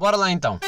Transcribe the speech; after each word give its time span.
Bora 0.00 0.16
lá 0.16 0.32
então. 0.32 0.58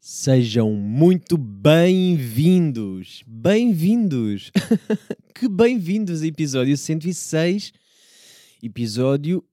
Sejam 0.00 0.72
muito 0.72 1.36
bem-vindos. 1.36 3.22
Bem-vindos. 3.26 4.50
que 5.34 5.46
bem-vindos 5.46 6.22
a 6.22 6.26
episódio 6.26 6.74
106. 6.74 7.70
Episódio 8.62 9.44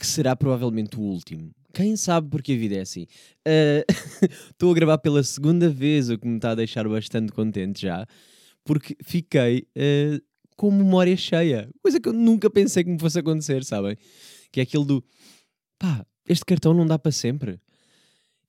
que 0.00 0.06
será 0.06 0.34
provavelmente 0.34 0.98
o 0.98 1.02
último. 1.02 1.50
Quem 1.74 1.94
sabe 1.94 2.30
porque 2.30 2.54
a 2.54 2.56
vida 2.56 2.76
é 2.76 2.80
assim. 2.80 3.06
Ah, 3.46 3.84
estou 4.50 4.70
uh, 4.70 4.72
a 4.72 4.74
gravar 4.74 4.96
pela 4.96 5.22
segunda 5.22 5.68
vez, 5.68 6.08
o 6.08 6.18
que 6.18 6.26
me 6.26 6.36
está 6.36 6.52
a 6.52 6.54
deixar 6.54 6.88
bastante 6.88 7.32
contente 7.32 7.82
já, 7.82 8.06
porque 8.64 8.96
fiquei 9.04 9.68
uh, 9.76 10.22
com 10.56 10.70
memória 10.70 11.14
cheia. 11.18 11.68
Coisa 11.82 12.00
que 12.00 12.08
eu 12.08 12.14
nunca 12.14 12.48
pensei 12.48 12.82
que 12.82 12.90
me 12.90 12.98
fosse 12.98 13.18
acontecer, 13.18 13.62
sabem? 13.62 13.94
Que 14.50 14.60
é 14.60 14.62
aquilo 14.62 14.86
do 14.86 15.04
pá, 15.78 16.04
este 16.26 16.46
cartão 16.46 16.72
não 16.72 16.86
dá 16.86 16.98
para 16.98 17.12
sempre. 17.12 17.60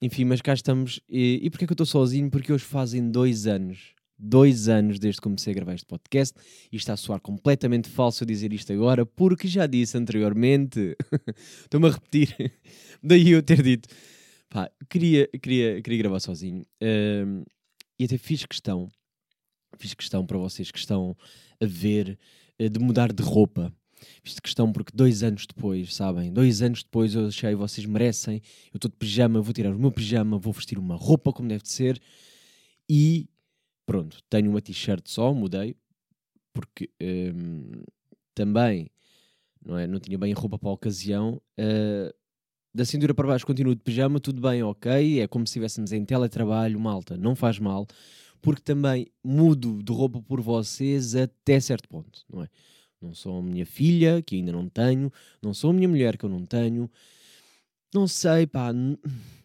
Enfim, 0.02 0.24
mas 0.24 0.42
cá 0.42 0.54
estamos. 0.54 1.02
E, 1.10 1.42
e 1.44 1.50
porquê 1.50 1.68
que 1.68 1.74
eu 1.74 1.76
estou 1.76 1.86
sozinho? 1.86 2.32
Porque 2.32 2.52
hoje 2.52 2.64
fazem 2.64 3.12
dois 3.12 3.46
anos. 3.46 3.94
Dois 4.24 4.68
anos 4.68 5.00
desde 5.00 5.20
que 5.20 5.24
comecei 5.24 5.52
a 5.52 5.56
gravar 5.56 5.74
este 5.74 5.86
podcast. 5.86 6.38
E 6.72 6.76
está 6.76 6.94
a 6.94 6.98
soar 6.98 7.20
completamente 7.20 7.90
falso 7.90 8.26
dizer 8.26 8.54
isto 8.54 8.72
agora, 8.72 9.06
porque 9.06 9.48
já 9.48 9.66
disse 9.66 9.98
anteriormente. 9.98 10.96
Estou-me 11.64 11.88
a 11.88 11.92
repetir. 11.92 12.54
Daí 13.02 13.32
eu 13.32 13.42
ter 13.42 13.62
dito. 13.64 13.90
Pá, 14.50 14.70
queria, 14.90 15.28
queria, 15.42 15.82
queria 15.82 16.00
gravar 16.00 16.20
sozinho. 16.20 16.62
Uh, 16.82 17.44
e 17.98 18.06
até 18.06 18.18
fiz 18.18 18.46
questão. 18.46 18.90
Fiz 19.78 19.94
questão 19.94 20.26
para 20.26 20.38
vocês 20.38 20.70
que 20.70 20.78
estão 20.78 21.16
a 21.62 21.66
ver 21.66 22.18
uh, 22.62 22.70
de 22.70 22.80
mudar 22.80 23.12
de 23.12 23.24
roupa 23.24 23.74
Fiz 24.24 24.40
questão 24.40 24.72
porque 24.72 24.92
dois 24.96 25.24
anos 25.24 25.46
depois, 25.46 25.94
sabem? 25.94 26.32
Dois 26.32 26.62
anos 26.62 26.84
depois 26.84 27.16
eu 27.16 27.28
achei, 27.28 27.56
vocês 27.56 27.86
merecem. 27.86 28.42
Eu 28.74 28.78
estou 28.78 28.90
de 28.90 28.98
pijama, 28.98 29.42
vou 29.42 29.54
tirar 29.54 29.74
o 29.74 29.80
meu 29.80 29.92
pijama, 29.92 30.38
vou 30.38 30.54
vestir 30.54 30.78
uma 30.78 30.96
roupa 30.96 31.32
como 31.32 31.48
deve 31.48 31.64
de 31.64 31.70
ser. 31.70 32.02
E 32.90 33.30
pronto, 33.86 34.18
tenho 34.30 34.50
uma 34.50 34.62
t-shirt 34.62 35.08
só, 35.08 35.34
mudei. 35.34 35.76
Porque 36.54 36.90
hum, 37.02 37.84
também 38.34 38.92
não, 39.66 39.78
é? 39.78 39.88
não 39.88 40.00
tinha 40.00 40.18
bem 40.18 40.34
roupa 40.34 40.58
para 40.58 40.70
a 40.70 40.74
ocasião. 40.74 41.42
Uh, 41.58 42.14
da 42.74 42.86
cintura 42.86 43.14
para 43.14 43.28
baixo 43.28 43.46
continuo 43.46 43.76
de 43.76 43.82
pijama, 43.82 44.20
tudo 44.20 44.42
bem, 44.42 44.64
ok. 44.64 45.20
É 45.20 45.28
como 45.28 45.46
se 45.46 45.52
estivéssemos 45.52 45.92
em 45.92 46.06
teletrabalho, 46.06 46.80
malta, 46.80 47.18
não 47.18 47.36
faz 47.36 47.60
mal. 47.60 47.86
Porque 48.42 48.62
também 48.62 49.08
mudo 49.24 49.84
de 49.84 49.92
roupa 49.92 50.22
por 50.22 50.42
vocês 50.42 51.16
até 51.16 51.60
certo 51.60 51.88
ponto, 51.88 52.26
não 52.30 52.44
é? 52.44 52.50
Não 53.02 53.14
sou 53.14 53.40
a 53.40 53.42
minha 53.42 53.66
filha, 53.66 54.22
que 54.22 54.36
ainda 54.36 54.52
não 54.52 54.70
tenho. 54.70 55.12
Não 55.42 55.54
sou 55.54 55.72
a 55.72 55.74
minha 55.74 55.88
mulher, 55.88 56.18
que 56.18 56.26
eu 56.26 56.30
não 56.30 56.46
tenho. 56.46 56.90
Não 57.94 58.08
sei, 58.08 58.46
pá. 58.46 58.72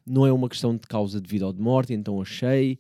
Não 0.07 0.27
é 0.27 0.33
uma 0.33 0.49
questão 0.49 0.77
de 0.77 0.87
causa 0.87 1.21
de 1.21 1.29
vida 1.29 1.47
ou 1.47 1.53
de 1.53 1.61
morte, 1.61 1.93
então 1.93 2.21
achei. 2.21 2.79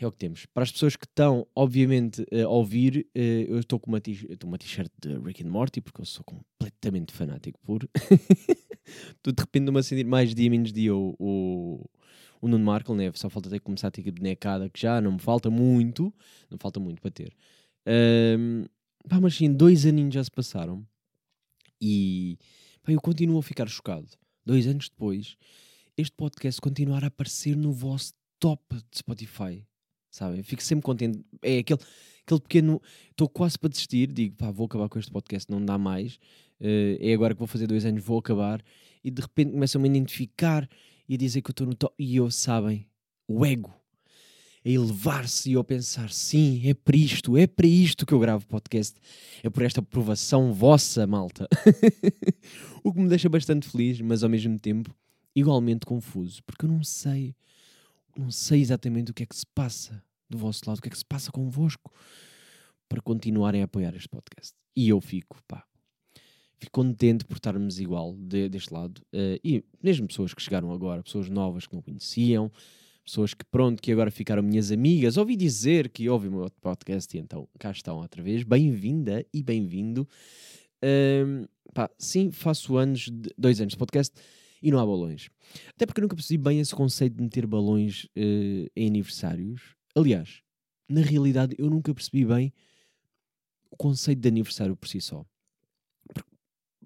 É 0.00 0.06
o 0.06 0.12
que 0.12 0.18
temos. 0.18 0.46
Para 0.46 0.62
as 0.62 0.72
pessoas 0.72 0.96
que 0.96 1.06
estão, 1.06 1.46
obviamente, 1.54 2.24
a 2.32 2.48
ouvir, 2.48 3.06
eh, 3.14 3.46
eu 3.48 3.58
estou 3.58 3.80
com 3.80 3.90
uma 3.90 4.00
t-shirt 4.00 4.90
de 5.00 5.18
Rick 5.18 5.42
and 5.42 5.50
Morty, 5.50 5.80
porque 5.80 6.00
eu 6.00 6.04
sou 6.04 6.24
completamente 6.24 7.12
fanático 7.12 7.58
por. 7.62 7.88
estou 9.16 9.32
de 9.32 9.40
repente 9.40 9.64
numa 9.64 9.82
sentir 9.82 10.04
mais 10.04 10.34
dia 10.34 10.50
menos 10.50 10.72
dia 10.72 10.94
o, 10.94 11.16
o, 11.18 11.90
o 12.40 12.48
Nuno 12.48 12.64
Markle, 12.64 12.94
né? 12.94 13.10
Só 13.14 13.28
falta 13.28 13.48
ter 13.48 13.58
que 13.58 13.64
começar 13.64 13.88
a 13.88 13.90
ter 13.90 14.02
que 14.02 14.10
bonecada, 14.10 14.68
que 14.68 14.80
já 14.80 15.00
não 15.00 15.12
me 15.12 15.18
falta 15.18 15.50
muito, 15.50 16.12
não 16.50 16.58
falta 16.58 16.78
muito 16.78 17.00
para 17.00 17.10
ter. 17.10 17.32
Um, 18.38 18.64
Pá, 19.08 19.20
mas 19.20 19.36
sim, 19.36 19.52
dois 19.52 19.86
aninhos 19.86 20.14
já 20.14 20.24
se 20.24 20.30
passaram 20.30 20.84
e 21.80 22.36
pá, 22.82 22.90
eu 22.90 23.00
continuo 23.00 23.38
a 23.38 23.42
ficar 23.42 23.68
chocado. 23.68 24.08
Dois 24.44 24.66
anos 24.66 24.88
depois, 24.88 25.36
este 25.96 26.14
podcast 26.16 26.60
continuar 26.60 27.04
a 27.04 27.06
aparecer 27.06 27.56
no 27.56 27.72
vosso 27.72 28.12
top 28.38 28.62
de 28.90 28.98
Spotify. 28.98 29.64
Sabem? 30.10 30.42
Fico 30.42 30.62
sempre 30.62 30.84
contente. 30.84 31.24
É 31.42 31.58
aquele, 31.58 31.80
aquele 32.24 32.40
pequeno. 32.40 32.80
Estou 33.10 33.28
quase 33.28 33.58
para 33.58 33.68
desistir. 33.68 34.12
Digo, 34.12 34.34
pá, 34.36 34.50
vou 34.50 34.66
acabar 34.66 34.88
com 34.88 34.98
este 34.98 35.10
podcast, 35.10 35.50
não 35.50 35.64
dá 35.64 35.76
mais. 35.76 36.16
Uh, 36.60 36.96
é 37.00 37.12
agora 37.12 37.34
que 37.34 37.38
vou 37.38 37.46
fazer 37.46 37.66
dois 37.66 37.84
anos, 37.84 38.02
vou 38.02 38.18
acabar. 38.18 38.62
E 39.04 39.10
de 39.10 39.20
repente 39.20 39.52
começam-me 39.52 39.88
a 39.88 39.90
identificar 39.90 40.68
e 41.08 41.14
a 41.14 41.18
dizer 41.18 41.42
que 41.42 41.50
eu 41.50 41.52
estou 41.52 41.66
no 41.66 41.74
top. 41.74 41.94
E 41.98 42.16
eu, 42.16 42.30
sabem, 42.30 42.86
o 43.28 43.44
ego 43.44 43.74
a 44.66 44.68
elevar-se 44.68 45.50
e 45.50 45.52
eu 45.52 45.62
pensar: 45.62 46.10
sim, 46.10 46.68
é 46.68 46.74
para 46.74 46.96
isto, 46.96 47.36
é 47.36 47.46
para 47.46 47.68
isto 47.68 48.04
que 48.04 48.12
eu 48.12 48.18
gravo 48.18 48.44
podcast, 48.46 48.98
é 49.42 49.48
por 49.48 49.62
esta 49.62 49.80
aprovação 49.80 50.52
vossa, 50.52 51.06
malta. 51.06 51.48
o 52.82 52.92
que 52.92 53.00
me 53.00 53.08
deixa 53.08 53.28
bastante 53.28 53.68
feliz, 53.68 54.00
mas 54.00 54.24
ao 54.24 54.28
mesmo 54.28 54.58
tempo 54.58 54.92
igualmente 55.34 55.86
confuso, 55.86 56.42
porque 56.44 56.64
eu 56.64 56.68
não 56.68 56.82
sei, 56.82 57.36
não 58.16 58.30
sei 58.30 58.60
exatamente 58.60 59.10
o 59.10 59.14
que 59.14 59.22
é 59.22 59.26
que 59.26 59.36
se 59.36 59.46
passa 59.54 60.02
do 60.28 60.38
vosso 60.38 60.62
lado, 60.66 60.78
o 60.78 60.82
que 60.82 60.88
é 60.88 60.90
que 60.90 60.98
se 60.98 61.04
passa 61.04 61.30
convosco 61.30 61.92
para 62.88 63.00
continuarem 63.00 63.62
a 63.62 63.64
apoiar 63.64 63.94
este 63.94 64.08
podcast. 64.08 64.54
E 64.74 64.88
eu 64.88 65.00
fico, 65.00 65.38
pá, 65.46 65.64
fico 66.58 66.72
contente 66.72 67.24
por 67.24 67.34
estarmos 67.34 67.78
igual 67.78 68.14
de, 68.16 68.48
deste 68.48 68.72
lado. 68.72 68.98
Uh, 69.12 69.38
e 69.44 69.64
mesmo 69.82 70.06
pessoas 70.06 70.34
que 70.34 70.42
chegaram 70.42 70.72
agora, 70.72 71.02
pessoas 71.02 71.28
novas 71.28 71.66
que 71.66 71.74
não 71.74 71.82
conheciam, 71.82 72.50
pessoas 73.04 73.34
que, 73.34 73.44
pronto, 73.44 73.82
que 73.82 73.92
agora 73.92 74.10
ficaram 74.10 74.42
minhas 74.42 74.70
amigas. 74.72 75.16
Ouvi 75.16 75.36
dizer 75.36 75.88
que 75.88 76.08
ouvi 76.08 76.28
o 76.28 76.32
meu 76.32 76.50
podcast 76.60 77.16
e 77.16 77.20
então 77.20 77.48
cá 77.58 77.70
estão 77.70 77.98
outra 77.98 78.22
vez. 78.22 78.42
Bem-vinda 78.42 79.24
e 79.32 79.42
bem-vindo. 79.42 80.08
Um, 80.82 81.46
pá, 81.72 81.90
sim, 81.98 82.30
faço 82.30 82.76
anos, 82.76 83.08
de, 83.10 83.30
dois 83.36 83.60
anos 83.60 83.72
de 83.72 83.78
podcast 83.78 84.14
e 84.66 84.70
não 84.72 84.80
há 84.80 84.84
balões. 84.84 85.30
Até 85.76 85.86
porque 85.86 86.00
eu 86.00 86.02
nunca 86.02 86.16
percebi 86.16 86.42
bem 86.42 86.58
esse 86.58 86.74
conceito 86.74 87.14
de 87.14 87.22
meter 87.22 87.46
balões 87.46 88.02
uh, 88.16 88.68
em 88.74 88.88
aniversários. 88.88 89.76
Aliás, 89.94 90.42
na 90.88 91.02
realidade, 91.02 91.54
eu 91.56 91.70
nunca 91.70 91.94
percebi 91.94 92.24
bem 92.24 92.52
o 93.70 93.76
conceito 93.76 94.20
de 94.20 94.26
aniversário 94.26 94.76
por 94.76 94.88
si 94.88 95.00
só. 95.00 95.24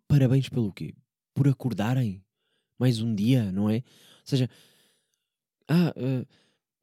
Parabéns 0.07 0.51
pelo 0.51 0.71
quê? 0.75 0.95
Por 1.33 1.49
acordarem 1.49 2.23
mais 2.79 3.01
um 3.01 3.15
dia, 3.15 3.51
não 3.51 3.71
é? 3.71 3.77
Ou 3.77 3.83
seja, 4.27 4.51
ah, 5.67 5.95
uh, 5.97 6.27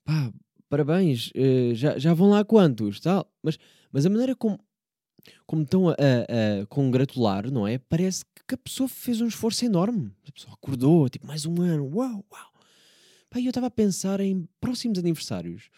pá, 0.03 0.34
parabéns, 0.68 1.31
uh, 1.35 1.75
já, 1.75 2.00
já 2.00 2.12
vão 2.16 2.31
lá 2.31 2.44
quantos, 2.44 3.00
tal. 3.00 3.31
Mas, 3.44 3.59
mas 3.91 4.03
a 4.03 4.09
maneira 4.09 4.35
como, 4.35 4.59
como 5.45 5.63
estão 5.63 5.89
a, 5.89 5.93
a, 5.93 6.61
a, 6.61 6.65
congratular, 6.67 7.51
não 7.51 7.67
é? 7.67 7.77
Parece 7.77 8.25
que 8.47 8.55
a 8.55 8.57
pessoa 8.57 8.88
fez 8.88 9.21
um 9.21 9.27
esforço 9.27 9.65
enorme. 9.65 10.11
A 10.27 10.31
pessoa 10.31 10.53
acordou, 10.53 11.09
tipo, 11.09 11.27
mais 11.27 11.45
um 11.45 11.61
ano, 11.61 11.85
uau, 11.95 12.25
uau. 12.31 12.53
Pá, 13.29 13.39
eu 13.39 13.49
estava 13.49 13.67
a 13.67 13.71
pensar 13.71 14.19
em 14.19 14.47
próximos 14.59 14.99
aniversários. 14.99 15.69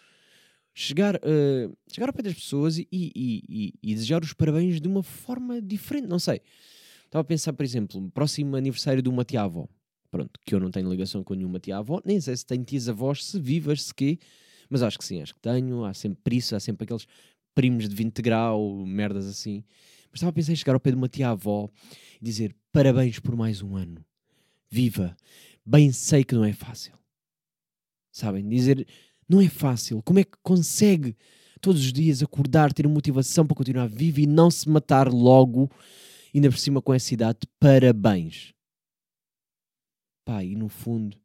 Chegar, 0.72 1.16
uh, 1.16 1.76
chegar 1.92 2.08
ao 2.08 2.12
pé 2.12 2.22
das 2.22 2.34
pessoas 2.34 2.78
e, 2.78 2.86
e, 2.92 3.12
e, 3.14 3.74
e, 3.82 3.94
desejar 3.94 4.22
os 4.22 4.32
parabéns 4.32 4.80
de 4.80 4.86
uma 4.86 5.02
forma 5.02 5.60
diferente, 5.60 6.06
não 6.06 6.18
sei. 6.18 6.40
Estava 7.04 7.22
a 7.22 7.24
pensar, 7.24 7.52
por 7.52 7.64
exemplo, 7.64 8.08
próximo 8.12 8.56
aniversário 8.56 9.02
de 9.02 9.08
uma 9.08 9.24
tia-avó 9.24 9.68
pronto, 10.10 10.38
que 10.44 10.54
eu 10.54 10.60
não 10.60 10.70
tenho 10.70 10.90
ligação 10.90 11.22
com 11.22 11.34
nenhuma 11.34 11.58
tia-avó, 11.58 12.00
nem 12.04 12.20
sei 12.20 12.36
se 12.36 12.44
tenho 12.44 12.64
tias-avós, 12.64 13.24
se 13.24 13.38
vivas, 13.38 13.84
se 13.84 13.94
quê, 13.94 14.18
mas 14.68 14.82
acho 14.82 14.98
que 14.98 15.04
sim, 15.04 15.22
acho 15.22 15.34
que 15.34 15.40
tenho, 15.40 15.84
há 15.84 15.94
sempre 15.94 16.36
isso, 16.36 16.54
há 16.54 16.60
sempre 16.60 16.84
aqueles 16.84 17.06
primos 17.54 17.88
de 17.88 17.94
20 17.94 18.22
grau, 18.22 18.84
merdas 18.86 19.26
assim. 19.26 19.64
Mas 20.10 20.14
estava 20.16 20.30
a 20.30 20.32
pensar 20.32 20.52
em 20.52 20.56
chegar 20.56 20.74
ao 20.74 20.80
pé 20.80 20.90
de 20.90 20.96
uma 20.96 21.08
tia-avó 21.08 21.68
e 22.20 22.24
dizer 22.24 22.54
parabéns 22.72 23.18
por 23.18 23.36
mais 23.36 23.62
um 23.62 23.76
ano, 23.76 24.04
viva, 24.68 25.16
bem 25.64 25.92
sei 25.92 26.24
que 26.24 26.34
não 26.34 26.44
é 26.44 26.52
fácil. 26.52 26.98
Sabem, 28.12 28.48
dizer 28.48 28.86
não 29.28 29.40
é 29.40 29.48
fácil, 29.48 30.02
como 30.02 30.18
é 30.18 30.24
que 30.24 30.36
consegue 30.42 31.16
todos 31.60 31.82
os 31.82 31.92
dias 31.92 32.22
acordar, 32.22 32.72
ter 32.72 32.88
motivação 32.88 33.46
para 33.46 33.54
continuar 33.54 33.86
vivo 33.86 34.20
e 34.20 34.26
não 34.26 34.50
se 34.50 34.68
matar 34.68 35.08
logo, 35.08 35.70
ainda 36.34 36.48
por 36.50 36.58
cima 36.58 36.82
com 36.82 36.92
essa 36.92 37.14
idade, 37.14 37.38
parabéns. 37.58 38.52
Pá, 40.24 40.42
e 40.42 40.56
no 40.56 40.68
fundo, 40.68 41.16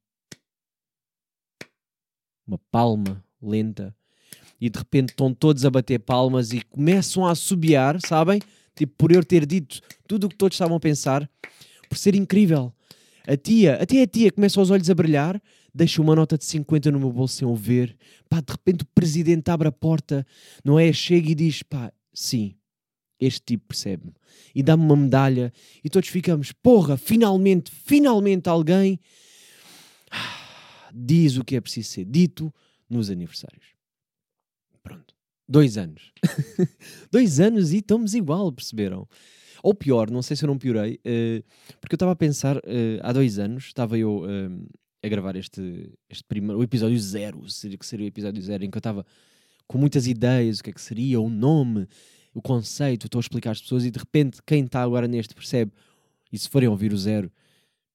uma 2.45 2.59
palma 2.71 3.23
lenta. 3.41 3.95
E 4.59 4.69
de 4.69 4.79
repente 4.79 5.09
estão 5.09 5.33
todos 5.33 5.65
a 5.65 5.69
bater 5.69 5.99
palmas 5.99 6.51
e 6.51 6.61
começam 6.61 7.25
a 7.25 7.31
assobiar, 7.31 7.99
sabem? 8.01 8.41
Tipo, 8.75 8.93
por 8.97 9.11
eu 9.11 9.23
ter 9.23 9.45
dito 9.45 9.81
tudo 10.07 10.27
o 10.27 10.29
que 10.29 10.35
todos 10.35 10.55
estavam 10.55 10.77
a 10.77 10.79
pensar, 10.79 11.29
por 11.89 11.97
ser 11.97 12.15
incrível. 12.15 12.73
A 13.27 13.35
tia, 13.35 13.81
até 13.81 14.01
a 14.01 14.07
tia 14.07 14.31
começa 14.31 14.61
os 14.61 14.69
olhos 14.69 14.89
a 14.89 14.93
brilhar, 14.93 15.41
deixa 15.73 16.01
uma 16.01 16.15
nota 16.15 16.37
de 16.37 16.45
50 16.45 16.91
no 16.91 16.99
meu 16.99 17.11
bolso 17.11 17.35
sem 17.35 17.47
eu 17.47 17.55
ver. 17.55 17.97
Pá, 18.29 18.39
de 18.39 18.51
repente 18.51 18.83
o 18.83 18.87
presidente 18.93 19.49
abre 19.49 19.67
a 19.67 19.71
porta, 19.71 20.25
não 20.63 20.79
é? 20.79 20.91
Chega 20.93 21.31
e 21.31 21.35
diz: 21.35 21.63
pá, 21.63 21.91
sim, 22.13 22.55
Este 23.19 23.41
tipo 23.45 23.67
percebe-me 23.69 24.13
e 24.53 24.61
dá-me 24.61 24.83
uma 24.83 24.95
medalha 24.95 25.51
e 25.83 25.89
todos 25.89 26.09
ficamos, 26.09 26.51
porra, 26.51 26.97
finalmente, 26.97 27.71
finalmente 27.71 28.47
alguém 28.47 28.99
diz 30.93 31.37
o 31.37 31.43
que 31.43 31.55
é 31.55 31.61
preciso 31.61 31.89
ser 31.89 32.05
dito 32.05 32.53
nos 32.89 33.09
aniversários. 33.09 33.75
Pronto. 34.85 35.15
Dois 35.49 35.77
anos. 35.77 36.13
Dois 37.11 37.39
anos 37.39 37.73
e 37.73 37.77
estamos 37.77 38.13
igual, 38.13 38.51
perceberam? 38.51 39.07
Ou 39.63 39.73
pior, 39.73 40.11
não 40.11 40.21
sei 40.21 40.37
se 40.37 40.45
eu 40.45 40.47
não 40.47 40.59
piorei, 40.59 40.99
uh, 40.99 41.43
porque 41.81 41.95
eu 41.95 41.97
estava 41.97 42.11
a 42.11 42.15
pensar, 42.15 42.57
uh, 42.57 42.61
há 43.01 43.11
dois 43.11 43.39
anos, 43.39 43.65
estava 43.65 43.97
eu 43.97 44.19
uh, 44.19 44.67
a 45.03 45.07
gravar 45.07 45.35
este, 45.35 45.91
este 46.07 46.23
primeiro, 46.23 46.59
o 46.59 46.63
episódio 46.63 46.99
zero, 46.99 47.49
seria 47.49 47.75
que 47.75 47.85
seria 47.85 48.05
o 48.05 48.07
episódio 48.07 48.39
zero, 48.43 48.63
em 48.63 48.69
que 48.69 48.77
eu 48.77 48.79
estava 48.79 49.03
com 49.67 49.79
muitas 49.79 50.05
ideias, 50.05 50.59
o 50.59 50.63
que 50.63 50.69
é 50.69 50.73
que 50.73 50.81
seria, 50.81 51.19
o 51.19 51.31
nome, 51.31 51.88
o 52.31 52.43
conceito, 52.43 53.07
estou 53.07 53.17
a 53.17 53.21
explicar 53.21 53.51
às 53.51 53.61
pessoas 53.61 53.85
e 53.85 53.89
de 53.89 53.97
repente 53.97 54.39
quem 54.45 54.65
está 54.65 54.83
agora 54.83 55.07
neste 55.07 55.33
percebe, 55.33 55.71
e 56.31 56.38
se 56.38 56.47
forem 56.47 56.69
ouvir 56.69 56.93
o 56.93 56.97
zero, 56.97 57.31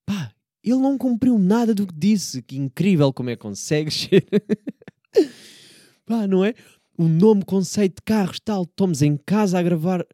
pá, 0.05 0.33
ele 0.61 0.79
não 0.79 0.97
cumpriu 0.97 1.39
nada 1.39 1.73
do 1.73 1.87
que 1.87 1.95
disse, 1.95 2.41
que 2.41 2.57
incrível 2.57 3.13
como 3.13 3.29
é 3.29 3.37
que 3.37 3.41
consegue 3.41 3.91
ser. 3.95 4.25
pá, 6.05 6.27
não 6.27 6.43
é? 6.43 6.53
O 6.97 7.07
nome, 7.07 7.43
conceito 7.43 7.95
de 7.95 8.01
carros, 8.03 8.39
tal, 8.39 8.63
estamos 8.63 9.01
em 9.01 9.17
casa 9.17 9.57
a 9.57 9.63
gravar, 9.63 10.05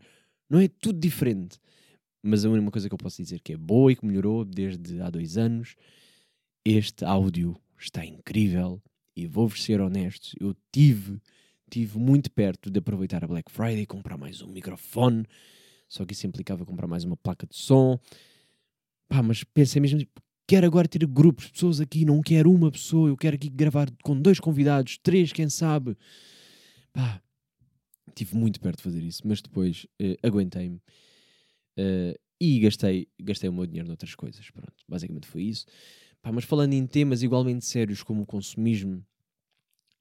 não 0.50 0.60
é? 0.60 0.68
Tudo 0.68 1.00
diferente. 1.00 1.60
Mas 2.22 2.46
a 2.46 2.50
única 2.50 2.72
coisa 2.72 2.88
que 2.88 2.94
eu 2.94 2.98
posso 2.98 3.22
dizer 3.22 3.40
que 3.42 3.54
é 3.54 3.58
boa 3.58 3.92
e 3.92 3.96
que 3.96 4.06
melhorou 4.06 4.46
desde 4.46 5.02
há 5.02 5.10
dois 5.10 5.38
anos, 5.38 5.76
este 6.64 7.04
áudio 7.06 7.56
está 7.80 8.06
incrível 8.06 8.82
e 9.16 9.26
vou-vos 9.26 9.64
ser 9.64 9.82
honesto, 9.82 10.36
eu 10.40 10.56
tive 10.72 11.20
estive 11.68 12.00
muito 12.00 12.32
perto 12.32 12.72
de 12.72 12.80
aproveitar 12.80 13.24
a 13.24 13.28
Black 13.28 13.52
Friday 13.52 13.82
e 13.82 13.86
comprar 13.86 14.18
mais 14.18 14.42
um 14.42 14.48
microfone, 14.48 15.26
só 15.88 16.06
que 16.06 16.14
isso 16.14 16.26
implicava 16.26 16.66
comprar 16.66 16.88
mais 16.88 17.04
uma 17.04 17.18
placa 17.18 17.46
de 17.46 17.56
som. 17.56 18.00
Pá, 19.08 19.22
mas 19.22 19.44
pensei 19.44 19.82
mesmo, 19.82 20.00
tipo, 20.00 20.22
quero 20.48 20.66
agora 20.66 20.88
ter 20.88 21.06
grupos 21.06 21.46
de 21.46 21.52
pessoas 21.52 21.82
aqui, 21.82 22.06
não 22.06 22.22
quero 22.22 22.52
uma 22.52 22.72
pessoa, 22.72 23.10
eu 23.10 23.18
quero 23.18 23.36
aqui 23.36 23.50
gravar 23.50 23.90
com 24.02 24.20
dois 24.20 24.40
convidados, 24.40 24.98
três, 24.98 25.32
quem 25.34 25.50
sabe. 25.50 25.98
Pá, 26.98 27.22
tive 28.16 28.36
muito 28.36 28.60
perto 28.60 28.78
de 28.78 28.84
fazer 28.84 29.04
isso, 29.04 29.22
mas 29.24 29.40
depois 29.40 29.86
uh, 30.02 30.18
aguentei-me 30.28 30.78
uh, 31.78 32.20
e 32.42 32.60
gastei, 32.60 33.08
gastei 33.22 33.48
o 33.48 33.54
meu 33.54 33.68
dinheiro 33.68 33.88
noutras 33.88 34.16
coisas. 34.16 34.50
Pronto, 34.50 34.74
basicamente 34.90 35.28
foi 35.28 35.44
isso. 35.44 35.68
Pá, 36.24 36.32
mas 36.32 36.44
falando 36.44 36.74
em 36.74 36.88
temas 36.88 37.22
igualmente 37.22 37.66
sérios 37.66 38.02
como 38.02 38.24
o 38.24 38.26
consumismo, 38.26 39.06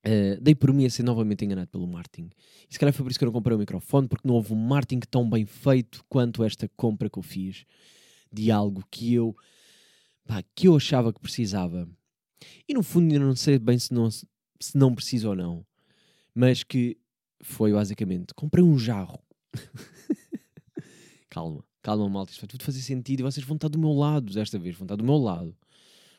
Uh, 0.06 0.40
dei 0.40 0.54
por 0.54 0.72
mim 0.72 0.86
a 0.86 0.90
ser 0.90 1.02
novamente 1.02 1.44
enganado 1.44 1.68
pelo 1.68 1.84
marketing. 1.84 2.30
E 2.70 2.72
se 2.72 2.78
calhar 2.78 2.92
foi 2.92 3.02
por 3.02 3.10
isso 3.10 3.18
que 3.18 3.24
eu 3.24 3.26
não 3.26 3.32
comprei 3.32 3.56
o 3.56 3.58
microfone, 3.58 4.06
porque 4.06 4.28
não 4.28 4.36
houve 4.36 4.52
um 4.52 4.56
marketing 4.56 5.00
tão 5.00 5.28
bem 5.28 5.44
feito 5.44 6.04
quanto 6.08 6.44
esta 6.44 6.70
compra 6.76 7.10
que 7.10 7.18
eu 7.18 7.24
fiz 7.24 7.66
de 8.32 8.52
algo 8.52 8.84
que 8.88 9.12
eu, 9.12 9.34
pá, 10.24 10.44
que 10.54 10.68
eu 10.68 10.76
achava 10.76 11.12
que 11.12 11.18
precisava. 11.18 11.88
E 12.68 12.72
no 12.72 12.84
fundo 12.84 13.12
eu 13.12 13.18
não 13.18 13.34
sei 13.34 13.58
bem 13.58 13.80
se 13.80 13.92
não, 13.92 14.08
se 14.08 14.24
não 14.76 14.94
preciso 14.94 15.30
ou 15.30 15.34
não. 15.34 15.66
Mas 16.38 16.62
que 16.62 16.98
foi 17.40 17.72
basicamente, 17.72 18.34
comprei 18.34 18.62
um 18.62 18.78
jarro. 18.78 19.18
calma, 21.30 21.64
calma 21.82 22.06
malta, 22.10 22.32
isto 22.32 22.42
vai 22.42 22.48
tudo 22.48 22.62
fazer 22.62 22.82
sentido 22.82 23.20
e 23.20 23.22
vocês 23.22 23.46
vão 23.46 23.54
estar 23.54 23.68
do 23.68 23.78
meu 23.78 23.94
lado 23.94 24.34
desta 24.34 24.58
vez, 24.58 24.76
vão 24.76 24.84
estar 24.84 24.96
do 24.96 25.04
meu 25.04 25.16
lado. 25.16 25.56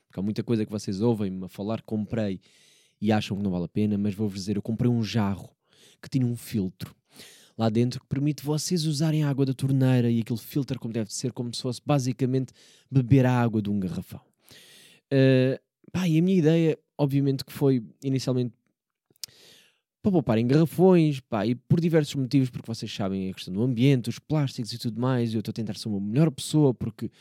Porque 0.08 0.20
há 0.20 0.24
muita 0.24 0.44
coisa 0.44 0.66
que 0.66 0.72
vocês 0.72 1.02
ouvem-me 1.02 1.46
a 1.46 1.48
falar, 1.48 1.84
comprei 1.84 2.42
e 3.00 3.12
acham 3.12 3.38
que 3.38 3.44
não 3.44 3.52
vale 3.52 3.66
a 3.66 3.68
pena, 3.68 3.96
mas 3.96 4.16
vou-vos 4.16 4.40
dizer, 4.40 4.56
eu 4.56 4.62
comprei 4.64 4.90
um 4.90 5.04
jarro 5.04 5.56
que 6.02 6.10
tinha 6.10 6.26
um 6.26 6.36
filtro 6.36 6.96
lá 7.56 7.70
dentro 7.70 8.00
que 8.00 8.08
permite 8.08 8.44
vocês 8.44 8.86
usarem 8.86 9.24
a 9.24 9.30
água 9.30 9.46
da 9.46 9.54
torneira 9.54 10.10
e 10.10 10.22
aquele 10.22 10.40
filtro 10.40 10.80
como 10.80 10.96
deve 10.96 11.14
ser, 11.14 11.32
como 11.32 11.54
se 11.54 11.62
fosse 11.62 11.80
basicamente 11.86 12.54
beber 12.90 13.28
a 13.28 13.40
água 13.40 13.62
de 13.62 13.70
um 13.70 13.80
garrafão. 13.80 14.22
Uh, 15.14 15.62
pá, 15.92 16.08
e 16.08 16.18
a 16.18 16.22
minha 16.24 16.38
ideia, 16.38 16.80
obviamente, 16.98 17.46
que 17.46 17.54
foi 17.54 17.84
inicialmente 18.04 18.57
para 20.08 20.14
poupar 20.14 20.38
em 20.38 20.48
garrafões, 20.48 21.20
pá, 21.20 21.46
e 21.46 21.54
por 21.54 21.82
diversos 21.82 22.16
motivos, 22.16 22.50
porque 22.50 22.66
vocês 22.66 22.94
sabem 22.94 23.30
a 23.30 23.34
questão 23.34 23.54
do 23.54 23.62
ambiente, 23.62 24.10
os 24.10 24.20
plásticos 24.20 24.72
e 24.72 24.78
tudo 24.78 25.00
mais, 25.02 25.34
eu 25.34 25.40
estou 25.40 25.52
a 25.52 25.54
tentar 25.54 25.76
ser 25.76 25.90
uma 25.90 26.00
melhor 26.00 26.32
pessoa, 26.32 26.74
porque 26.74 27.12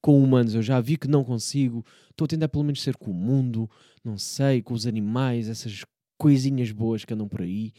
com 0.00 0.20
humanos 0.20 0.54
eu 0.54 0.62
já 0.62 0.80
vi 0.80 0.96
que 0.96 1.06
não 1.06 1.22
consigo, 1.22 1.84
estou 2.10 2.24
a 2.24 2.28
tentar 2.28 2.48
pelo 2.48 2.64
menos 2.64 2.82
ser 2.82 2.96
com 2.96 3.12
o 3.12 3.14
mundo, 3.14 3.70
não 4.04 4.18
sei, 4.18 4.60
com 4.60 4.74
os 4.74 4.86
animais, 4.86 5.48
essas 5.48 5.84
coisinhas 6.18 6.72
boas 6.72 7.04
que 7.04 7.14
andam 7.14 7.28
por 7.28 7.42
aí. 7.42 7.72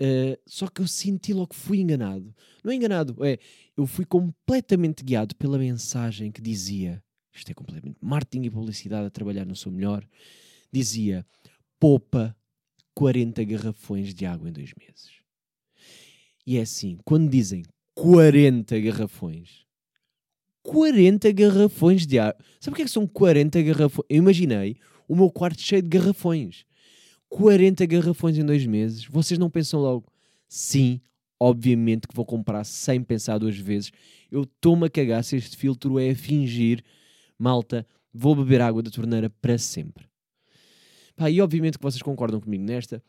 Uh, 0.00 0.38
só 0.46 0.68
que 0.68 0.80
eu 0.80 0.86
senti 0.86 1.32
logo 1.32 1.48
que 1.48 1.56
fui 1.56 1.80
enganado. 1.80 2.34
Não 2.64 2.72
é 2.72 2.76
enganado, 2.76 3.16
é, 3.24 3.38
eu 3.76 3.86
fui 3.86 4.04
completamente 4.04 5.04
guiado 5.04 5.34
pela 5.34 5.58
mensagem 5.58 6.30
que 6.30 6.40
dizia, 6.40 7.02
isto 7.34 7.50
é 7.50 7.54
completamente 7.54 7.98
marketing 8.00 8.46
e 8.46 8.50
publicidade 8.50 9.06
a 9.06 9.10
trabalhar 9.10 9.44
no 9.44 9.56
seu 9.56 9.72
melhor, 9.72 10.06
dizia, 10.72 11.26
poupa 11.78 12.36
40 12.94 13.44
garrafões 13.44 14.14
de 14.14 14.26
água 14.26 14.48
em 14.48 14.52
dois 14.52 14.72
meses. 14.78 15.10
E 16.46 16.58
é 16.58 16.62
assim, 16.62 16.98
quando 17.04 17.30
dizem 17.30 17.62
40 17.94 18.78
garrafões, 18.80 19.64
40 20.62 21.32
garrafões 21.32 22.06
de 22.06 22.18
água. 22.18 22.36
Sabe 22.60 22.74
o 22.74 22.76
que 22.76 22.82
é 22.82 22.84
que 22.84 22.90
são 22.90 23.06
40 23.06 23.62
garrafões? 23.62 24.06
Eu 24.08 24.16
imaginei 24.18 24.76
o 25.08 25.16
meu 25.16 25.30
quarto 25.30 25.60
cheio 25.60 25.82
de 25.82 25.88
garrafões. 25.88 26.64
40 27.28 27.86
garrafões 27.86 28.36
em 28.36 28.44
dois 28.44 28.66
meses. 28.66 29.04
Vocês 29.06 29.38
não 29.38 29.48
pensam 29.48 29.80
logo? 29.80 30.12
Sim, 30.48 31.00
obviamente 31.38 32.08
que 32.08 32.14
vou 32.14 32.26
comprar 32.26 32.64
sem 32.64 33.02
pensar 33.02 33.38
duas 33.38 33.56
vezes. 33.56 33.92
Eu 34.30 34.42
estou-me 34.42 34.86
a 34.86 34.90
cagar 34.90 35.24
se 35.24 35.36
este 35.36 35.56
filtro 35.56 35.98
é 35.98 36.10
a 36.10 36.16
fingir. 36.16 36.82
Malta, 37.38 37.86
vou 38.12 38.34
beber 38.34 38.60
água 38.60 38.82
da 38.82 38.90
torneira 38.90 39.30
para 39.30 39.56
sempre. 39.56 40.09
Pá, 41.20 41.30
e 41.30 41.38
obviamente 41.42 41.76
que 41.76 41.82
vocês 41.82 42.00
concordam 42.00 42.40
comigo 42.40 42.64
nesta. 42.64 43.02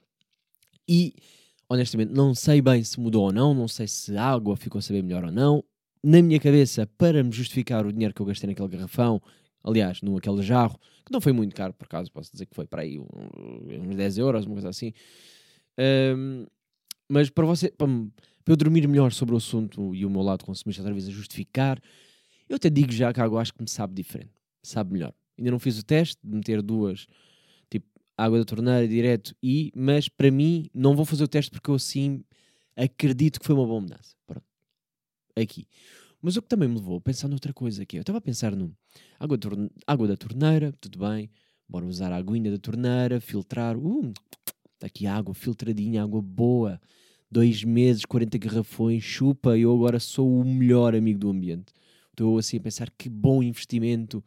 E, 0.86 1.14
honestamente, 1.70 2.12
não 2.12 2.36
sei 2.36 2.62
bem 2.62 2.84
se 2.84 3.00
mudou 3.00 3.24
ou 3.24 3.32
não. 3.32 3.54
Não 3.54 3.70
sei 3.70 3.88
se 3.88 4.18
a 4.18 4.26
água 4.26 4.58
ficou 4.58 4.80
a 4.80 4.82
saber 4.82 5.02
melhor 5.02 5.24
ou 5.24 5.32
não 5.32 5.64
na 6.04 6.22
minha 6.22 6.40
cabeça, 6.40 6.86
para 6.98 7.24
me 7.24 7.32
justificar 7.32 7.86
o 7.86 7.94
dinheiro 7.94 8.14
que 8.14 8.22
eu 8.22 8.26
gastei 8.26 8.50
naquele 8.50 8.68
garrafão, 8.68 9.22
aliás, 9.64 10.02
no 10.02 10.18
aquele 10.18 10.42
jarro, 10.42 10.80
que 11.06 11.12
não 11.12 11.22
foi 11.22 11.32
muito 11.32 11.56
caro, 11.56 11.74
por 11.74 11.86
acaso, 11.86 12.12
posso 12.12 12.32
dizer 12.32 12.48
que 12.48 12.56
foi 12.56 12.66
para 12.66 12.82
aí 12.82 12.98
uns 13.00 13.96
10 13.96 14.18
euros, 14.18 14.46
uma 14.46 14.56
coisa 14.56 14.70
assim. 14.70 14.94
Um, 16.18 16.46
mas 17.08 17.30
para 17.30 17.46
você, 17.46 17.70
para, 17.70 17.88
para, 18.44 18.52
eu 18.52 18.58
dormir 18.58 18.88
melhor 18.88 19.12
sobre 19.12 19.36
o 19.36 19.38
assunto 19.38 19.94
e 19.94 20.06
o 20.06 20.10
meu 20.10 20.22
lado 20.22 20.44
consumista 20.44 20.82
vez 20.92 21.08
a 21.08 21.12
justificar, 21.12 21.80
eu 22.50 22.56
até 22.56 22.70
digo 22.70 22.92
já 22.92 23.14
que 23.14 23.22
a 23.22 23.24
água 23.24 23.42
acho 23.42 23.54
que 23.54 23.62
me 23.62 23.70
sabe 23.70 23.94
diferente, 23.94 24.34
sabe 24.64 24.94
melhor. 24.94 25.14
Ainda 25.38 25.52
não 25.52 25.60
fiz 25.60 25.78
o 25.78 25.86
teste 25.86 26.18
de 26.24 26.36
meter 26.36 26.62
duas, 26.62 27.06
água 28.18 28.40
da 28.40 28.46
torneira 28.46 28.88
direto 28.88 29.36
e, 29.42 29.72
mas 29.76 30.08
para 30.08 30.32
mim, 30.32 30.68
não 30.74 30.96
vou 30.96 31.06
fazer 31.06 31.24
o 31.24 31.28
teste 31.28 31.52
porque 31.52 31.70
eu 31.70 31.76
assim 31.76 32.24
acredito 32.76 33.40
que 33.40 33.46
foi 33.46 33.56
uma 33.56 33.66
boa 33.66 33.82
mudança. 33.82 34.16
Pronto 34.26 34.52
aqui. 35.40 35.68
Mas 36.22 36.38
o 36.38 36.42
que 36.42 36.48
também 36.48 36.70
me 36.70 36.76
levou 36.76 36.98
a 36.98 37.02
pensar 37.02 37.28
noutra 37.28 37.54
coisa 37.54 37.84
aqui. 37.84 37.98
Eu 37.98 38.02
estava 38.02 38.20
a 38.20 38.22
pensar 38.22 38.56
no 38.56 38.76
água, 39.20 39.38
água 39.88 40.08
da 40.08 40.16
torneira, 40.16 40.74
tudo 40.80 41.00
bem, 41.00 41.30
bora 41.68 41.86
usar 41.86 42.12
a 42.12 42.18
aguinha 42.18 42.52
da 42.52 42.58
torneira, 42.58 43.20
filtrar. 43.20 43.78
Uh, 43.78 44.14
aqui 44.82 45.08
água 45.08 45.34
filtradinha, 45.34 46.04
água 46.04 46.22
boa. 46.22 46.80
Dois 47.30 47.64
meses, 47.64 48.04
40 48.06 48.38
garrafões, 48.38 49.04
chupa, 49.04 49.58
eu 49.58 49.74
agora 49.74 50.00
sou 50.00 50.42
o 50.42 50.44
melhor 50.44 50.94
amigo 50.94 51.18
do 51.18 51.30
ambiente. 51.30 51.74
Estou 52.10 52.38
assim 52.38 52.58
a 52.58 52.62
pensar 52.62 52.92
que 52.92 53.10
bom 53.10 53.42
investimento. 53.42 54.22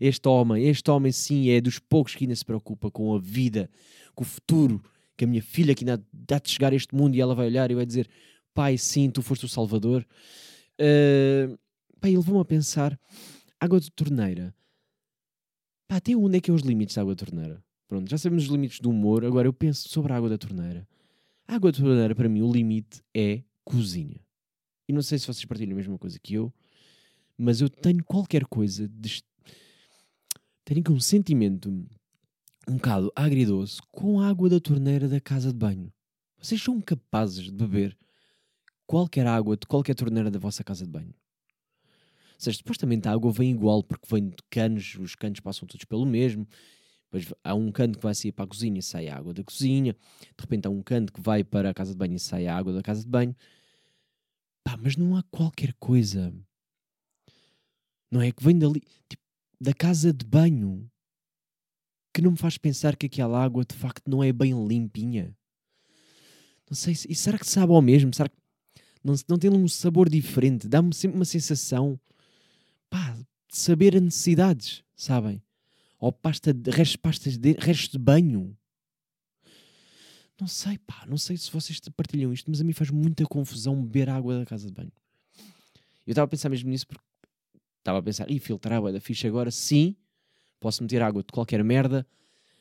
Este 0.00 0.28
homem, 0.28 0.66
este 0.66 0.90
homem 0.90 1.12
sim 1.12 1.50
é 1.50 1.60
dos 1.60 1.78
poucos 1.78 2.14
que 2.14 2.24
ainda 2.24 2.36
se 2.36 2.44
preocupa 2.44 2.90
com 2.90 3.14
a 3.14 3.18
vida, 3.18 3.70
com 4.14 4.24
o 4.24 4.26
futuro, 4.26 4.82
que 5.16 5.24
a 5.24 5.28
minha 5.28 5.42
filha 5.42 5.74
que 5.74 5.84
ainda 5.84 6.04
dá 6.12 6.38
de 6.38 6.50
chegar 6.50 6.72
a 6.72 6.76
este 6.76 6.94
mundo 6.94 7.14
e 7.14 7.20
ela 7.20 7.34
vai 7.34 7.46
olhar 7.46 7.70
e 7.70 7.74
vai 7.74 7.86
dizer: 7.86 8.08
Pai, 8.54 8.76
sim, 8.76 9.10
tu 9.10 9.22
foste 9.22 9.44
o 9.44 9.48
Salvador. 9.48 10.06
Uh, 10.80 11.58
pá, 12.00 12.08
ele 12.08 12.18
levou-me 12.18 12.40
a 12.40 12.44
pensar: 12.44 12.98
água 13.60 13.80
de 13.80 13.90
torneira. 13.90 14.54
Pá, 15.88 15.96
até 15.96 16.14
onde 16.16 16.38
é 16.38 16.40
que 16.40 16.50
é 16.50 16.54
os 16.54 16.62
limites 16.62 16.94
da 16.96 17.02
água 17.02 17.14
de 17.14 17.24
torneira? 17.24 17.64
Pronto, 17.88 18.10
já 18.10 18.18
sabemos 18.18 18.44
os 18.44 18.50
limites 18.50 18.80
do 18.80 18.90
humor, 18.90 19.24
agora 19.24 19.46
eu 19.46 19.52
penso 19.52 19.88
sobre 19.88 20.12
a 20.12 20.16
água 20.16 20.28
da 20.28 20.36
torneira. 20.36 20.86
A 21.46 21.54
água 21.54 21.70
da 21.70 21.78
torneira, 21.78 22.14
para 22.14 22.28
mim, 22.28 22.42
o 22.42 22.52
limite 22.52 23.00
é 23.14 23.42
cozinha. 23.64 24.20
E 24.88 24.92
não 24.92 25.02
sei 25.02 25.18
se 25.18 25.26
vocês 25.26 25.44
partilham 25.44 25.72
a 25.72 25.76
mesma 25.76 25.98
coisa 25.98 26.18
que 26.18 26.34
eu, 26.34 26.52
mas 27.38 27.60
eu 27.60 27.68
tenho 27.68 28.02
qualquer 28.04 28.44
coisa 28.46 28.88
de. 28.88 29.22
Tenho 30.66 30.82
um 30.90 30.98
sentimento 30.98 31.70
um 32.66 32.74
bocado 32.74 33.12
agridoce 33.14 33.80
com 33.92 34.18
a 34.18 34.28
água 34.28 34.48
da 34.48 34.58
torneira 34.58 35.08
da 35.08 35.20
casa 35.20 35.52
de 35.52 35.56
banho. 35.56 35.92
Vocês 36.42 36.60
são 36.60 36.80
capazes 36.80 37.44
de 37.44 37.52
beber 37.52 37.96
qualquer 38.84 39.28
água 39.28 39.56
de 39.56 39.64
qualquer 39.64 39.94
torneira 39.94 40.28
da 40.28 40.40
vossa 40.40 40.64
casa 40.64 40.84
de 40.84 40.90
banho. 40.90 41.14
Ou 41.84 42.40
seja, 42.40 42.58
supostamente 42.58 43.06
a 43.06 43.12
água 43.12 43.30
vem 43.30 43.52
igual, 43.52 43.80
porque 43.84 44.08
vem 44.10 44.28
de 44.28 44.42
canos, 44.50 44.96
os 44.96 45.14
canos 45.14 45.38
passam 45.38 45.68
todos 45.68 45.84
pelo 45.84 46.04
mesmo. 46.04 46.48
Depois 47.04 47.32
há 47.44 47.54
um 47.54 47.70
cano 47.70 47.94
que 47.94 48.02
vai 48.02 48.12
sair 48.12 48.32
para 48.32 48.46
a 48.46 48.48
cozinha 48.48 48.82
sai 48.82 49.06
a 49.06 49.16
água 49.16 49.32
da 49.32 49.44
cozinha. 49.44 49.92
De 49.92 50.42
repente 50.42 50.66
há 50.66 50.70
um 50.70 50.82
cano 50.82 51.06
que 51.12 51.20
vai 51.20 51.44
para 51.44 51.70
a 51.70 51.74
casa 51.74 51.92
de 51.92 51.96
banho 51.96 52.16
e 52.16 52.18
sai 52.18 52.48
a 52.48 52.56
água 52.56 52.72
da 52.72 52.82
casa 52.82 53.02
de 53.02 53.08
banho. 53.08 53.36
Pá, 54.64 54.76
mas 54.76 54.96
não 54.96 55.14
há 55.14 55.22
qualquer 55.30 55.72
coisa. 55.74 56.34
Não 58.10 58.20
é 58.20 58.32
que 58.32 58.42
vem 58.42 58.58
dali, 58.58 58.82
tipo, 59.08 59.25
da 59.60 59.72
casa 59.72 60.12
de 60.12 60.24
banho, 60.24 60.90
que 62.12 62.22
não 62.22 62.32
me 62.32 62.36
faz 62.36 62.56
pensar 62.58 62.96
que 62.96 63.06
aquela 63.06 63.42
água 63.42 63.64
de 63.64 63.74
facto 63.74 64.08
não 64.08 64.22
é 64.22 64.32
bem 64.32 64.52
limpinha. 64.66 65.36
Não 66.68 66.76
sei, 66.76 66.94
se, 66.94 67.10
e 67.10 67.14
será 67.14 67.38
que 67.38 67.46
sabe 67.46 67.72
ao 67.72 67.82
mesmo? 67.82 68.12
Será 68.12 68.28
que 68.28 68.36
não, 69.02 69.14
não 69.28 69.38
tem 69.38 69.50
um 69.50 69.68
sabor 69.68 70.08
diferente? 70.08 70.68
Dá-me 70.68 70.92
sempre 70.94 71.16
uma 71.16 71.24
sensação, 71.24 71.98
pá, 72.90 73.12
de 73.12 73.56
saber 73.56 73.96
a 73.96 74.00
necessidades, 74.00 74.82
sabem? 74.96 75.42
Ou 75.98 76.12
pasta 76.12 76.52
de, 76.52 76.70
restos, 76.70 76.96
pastas 76.96 77.38
de, 77.38 77.52
restos 77.52 77.90
de 77.90 77.98
banho. 77.98 78.56
Não 80.38 80.48
sei, 80.48 80.76
pá, 80.78 81.06
não 81.06 81.16
sei 81.16 81.36
se 81.36 81.50
vocês 81.50 81.80
partilham 81.96 82.32
isto, 82.32 82.50
mas 82.50 82.60
a 82.60 82.64
mim 82.64 82.72
faz 82.72 82.90
muita 82.90 83.24
confusão 83.24 83.80
beber 83.82 84.10
água 84.10 84.40
da 84.40 84.44
casa 84.44 84.66
de 84.66 84.72
banho. 84.72 84.92
Eu 86.06 86.12
estava 86.12 86.26
a 86.26 86.28
pensar 86.28 86.48
mesmo 86.48 86.68
nisso 86.68 86.86
porque 86.86 87.04
estava 87.86 88.00
a 88.00 88.02
pensar, 88.02 88.28
e 88.28 88.40
filtrar 88.40 88.78
água 88.78 88.92
da 88.92 89.00
ficha 89.00 89.28
agora, 89.28 89.50
sim, 89.50 89.94
posso 90.58 90.82
meter 90.82 91.00
água 91.02 91.22
de 91.22 91.32
qualquer 91.32 91.62
merda, 91.62 92.04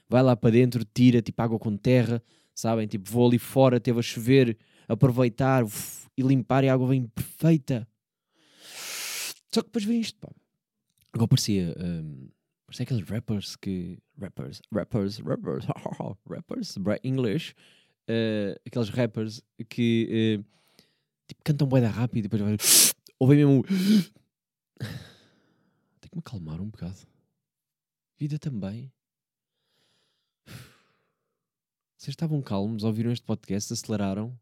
vai 0.08 0.22
lá 0.22 0.36
para 0.36 0.51
dentro, 0.51 0.86
tira 0.86 1.22
tipo 1.22 1.41
água 1.41 1.58
com 1.58 1.75
terra, 1.75 2.22
sabem? 2.53 2.88
Tipo, 2.88 3.10
vou 3.10 3.27
ali 3.27 3.39
fora, 3.39 3.79
teve 3.79 4.00
a 4.00 4.03
chover, 4.03 4.55
aproveitar 4.88 5.63
uf, 5.63 6.08
e 6.15 6.22
limpar 6.22 6.63
e 6.63 6.70
a 6.70 6.74
água 6.74 6.88
vem 6.88 7.08
perfeita. 7.08 7.88
Só 9.51 9.62
que 9.62 9.67
depois 9.67 9.84
vem 9.84 10.00
isto, 10.00 10.20
pá. 10.20 10.29
Agora 11.12 11.27
parecia, 11.27 11.75
um, 11.79 12.29
parecia 12.67 12.84
aqueles 12.84 13.08
rappers 13.08 13.55
que. 13.55 13.98
Rappers, 14.20 14.62
rappers, 14.72 15.17
rappers, 15.20 15.65
rappers, 16.29 16.75
English. 17.03 17.55
Uh, 18.08 18.53
aqueles 18.67 18.89
rappers 18.89 19.41
que 19.67 20.38
uh, 20.39 20.46
tipo, 21.27 21.41
cantam 21.44 21.67
boeda 21.67 21.88
rápido 21.88 22.20
e 22.20 22.22
depois 22.24 22.41
vai. 22.41 22.58
Ou 23.17 23.27
vem 23.27 23.38
mesmo. 23.38 23.63
Me 26.15 26.19
acalmar 26.19 26.62
um 26.62 26.69
bocado. 26.69 27.05
Vida 28.17 28.39
também. 28.39 28.89
Vocês 31.98 32.13
estavam 32.13 32.41
calmos, 32.41 32.86
ouviram 32.86 33.12
este 33.12 33.25
podcast, 33.25 33.74
aceleraram? 33.74 34.39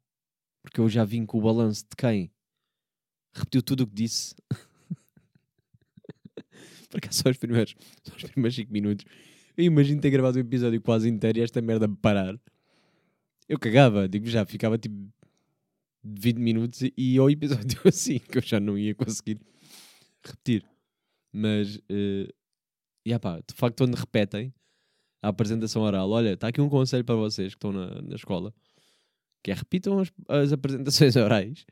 Porque 0.62 0.80
eu 0.80 0.88
já 0.88 1.04
vim 1.04 1.26
com 1.26 1.40
o 1.40 1.42
balanço 1.42 1.84
de 1.90 1.96
quem? 1.98 2.32
Repetiu 3.34 3.64
tudo 3.64 3.86
o 3.86 3.88
que 3.88 3.96
disse. 3.96 4.36
Por 6.92 7.00
acaso 7.00 7.24
só 7.24 7.32
os 7.32 7.38
primeiros, 7.38 7.74
só 8.04 8.16
os 8.18 8.24
primeiros 8.24 8.56
5 8.56 8.72
minutos. 8.72 9.04
Eu 9.58 9.66
imagino 9.66 10.00
ter 10.00 10.12
gravado 10.12 10.38
o 10.38 10.42
episódio 10.42 10.80
quase 10.80 11.10
inteiro 11.10 11.40
e 11.40 11.42
esta 11.42 11.60
merda 11.60 11.88
me 11.88 11.98
parar. 11.98 12.40
Eu 13.50 13.58
cagava, 13.58 14.08
digo 14.08 14.28
já, 14.28 14.46
ficava 14.46 14.78
tipo 14.78 15.12
20 16.04 16.38
minutos 16.38 16.82
e 16.96 17.18
ao 17.18 17.32
episódio 17.32 17.82
assim, 17.84 18.20
que 18.20 18.38
eu 18.38 18.44
já 18.44 18.60
não 18.60 18.78
ia 18.78 18.94
conseguir 18.94 19.40
repetir. 20.24 20.72
Mas, 21.34 21.78
uh, 21.78 22.32
yeah, 23.06 23.20
pá, 23.20 23.40
de 23.40 23.56
facto, 23.56 23.78
quando 23.80 23.96
repetem, 23.96 24.54
a 25.24 25.30
apresentação 25.30 25.82
oral. 25.82 26.10
Olha, 26.12 26.34
está 26.34 26.50
aqui 26.50 26.60
um 26.60 26.70
conselho 26.70 27.06
para 27.06 27.16
vocês 27.16 27.54
que 27.54 27.58
estão 27.58 27.72
na, 27.72 28.02
na 28.02 28.16
escola, 28.16 28.54
que 29.42 29.52
é 29.52 29.54
repitam 29.54 30.00
as, 30.00 30.12
as 30.28 30.52
apresentações 30.52 31.16
orais 31.18 31.66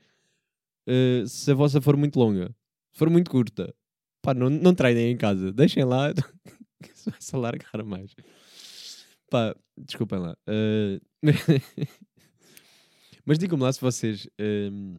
uh, 0.87 1.27
se 1.27 1.51
a 1.51 1.53
vossa 1.53 1.81
for 1.81 1.97
muito 1.97 2.17
longa. 2.17 2.47
Se 2.93 2.99
for 2.99 3.09
muito 3.09 3.29
curta, 3.29 3.73
pá, 4.21 4.33
não, 4.33 4.49
não 4.49 4.73
treinem 4.73 5.11
em 5.11 5.17
casa. 5.17 5.51
Deixem 5.51 5.83
lá, 5.83 6.13
que 6.81 6.97
se 6.97 7.09
vai 7.09 7.21
se 7.21 7.35
alargar 7.35 7.85
mais. 7.85 8.15
Pá, 9.29 9.53
desculpem 9.77 10.19
lá. 10.19 10.35
Uh, 10.47 11.01
mas 13.25 13.37
digam-me 13.37 13.63
lá 13.63 13.71
se 13.73 13.81
vocês... 13.81 14.27
Um, 14.39 14.97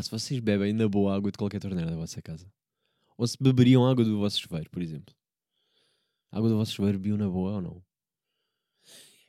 se 0.00 0.10
vocês 0.10 0.40
bebem 0.40 0.72
na 0.72 0.88
boa 0.88 1.14
água 1.14 1.30
de 1.30 1.36
qualquer 1.36 1.60
torneira 1.60 1.90
da 1.90 1.96
vossa 1.96 2.22
casa. 2.22 2.50
Ou 3.22 3.28
se 3.28 3.36
beberiam 3.40 3.86
água 3.86 4.04
do 4.04 4.18
vosso 4.18 4.40
chuveiro, 4.40 4.68
por 4.68 4.82
exemplo. 4.82 5.14
A 6.32 6.38
água 6.38 6.48
do 6.50 6.56
vosso 6.56 6.72
chuveiro 6.72 6.98
viu 6.98 7.16
na 7.16 7.28
boa 7.28 7.52
ou 7.52 7.62
não? 7.62 7.84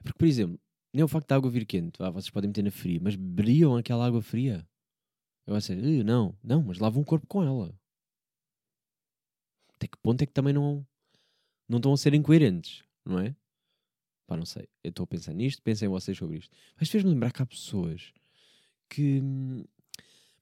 Porque, 0.01 0.17
por 0.17 0.27
exemplo, 0.27 0.59
nem 0.91 1.03
o 1.03 1.07
facto 1.07 1.27
da 1.27 1.35
água 1.35 1.51
vir 1.51 1.63
quente, 1.63 2.01
ah, 2.01 2.09
vocês 2.09 2.31
podem 2.31 2.47
meter 2.47 2.63
na 2.63 2.71
fria, 2.71 2.99
mas 2.99 3.15
beberiam 3.15 3.77
aquela 3.77 4.07
água 4.07 4.19
fria? 4.19 4.67
Eu 5.45 5.53
vou 5.53 5.59
dizer, 5.59 6.03
não, 6.03 6.35
não, 6.43 6.63
mas 6.63 6.79
lavam 6.79 7.03
o 7.03 7.05
corpo 7.05 7.27
com 7.27 7.43
ela. 7.43 7.71
Até 9.75 9.85
que 9.87 9.97
ponto 9.97 10.23
é 10.23 10.25
que 10.25 10.33
também 10.33 10.55
não, 10.55 10.83
não 11.69 11.77
estão 11.77 11.93
a 11.93 11.97
ser 11.97 12.15
incoerentes, 12.15 12.83
não 13.05 13.19
é? 13.19 13.35
Pá, 14.25 14.35
não 14.35 14.45
sei. 14.47 14.67
Eu 14.83 14.89
estou 14.89 15.03
a 15.03 15.07
pensar 15.07 15.35
nisto, 15.35 15.61
pensem 15.61 15.87
vocês 15.87 16.17
sobre 16.17 16.39
isto. 16.39 16.57
Mas 16.79 16.89
fez-me 16.89 17.11
lembrar 17.11 17.31
que 17.31 17.43
há 17.43 17.45
pessoas 17.45 18.11
que, 18.89 19.21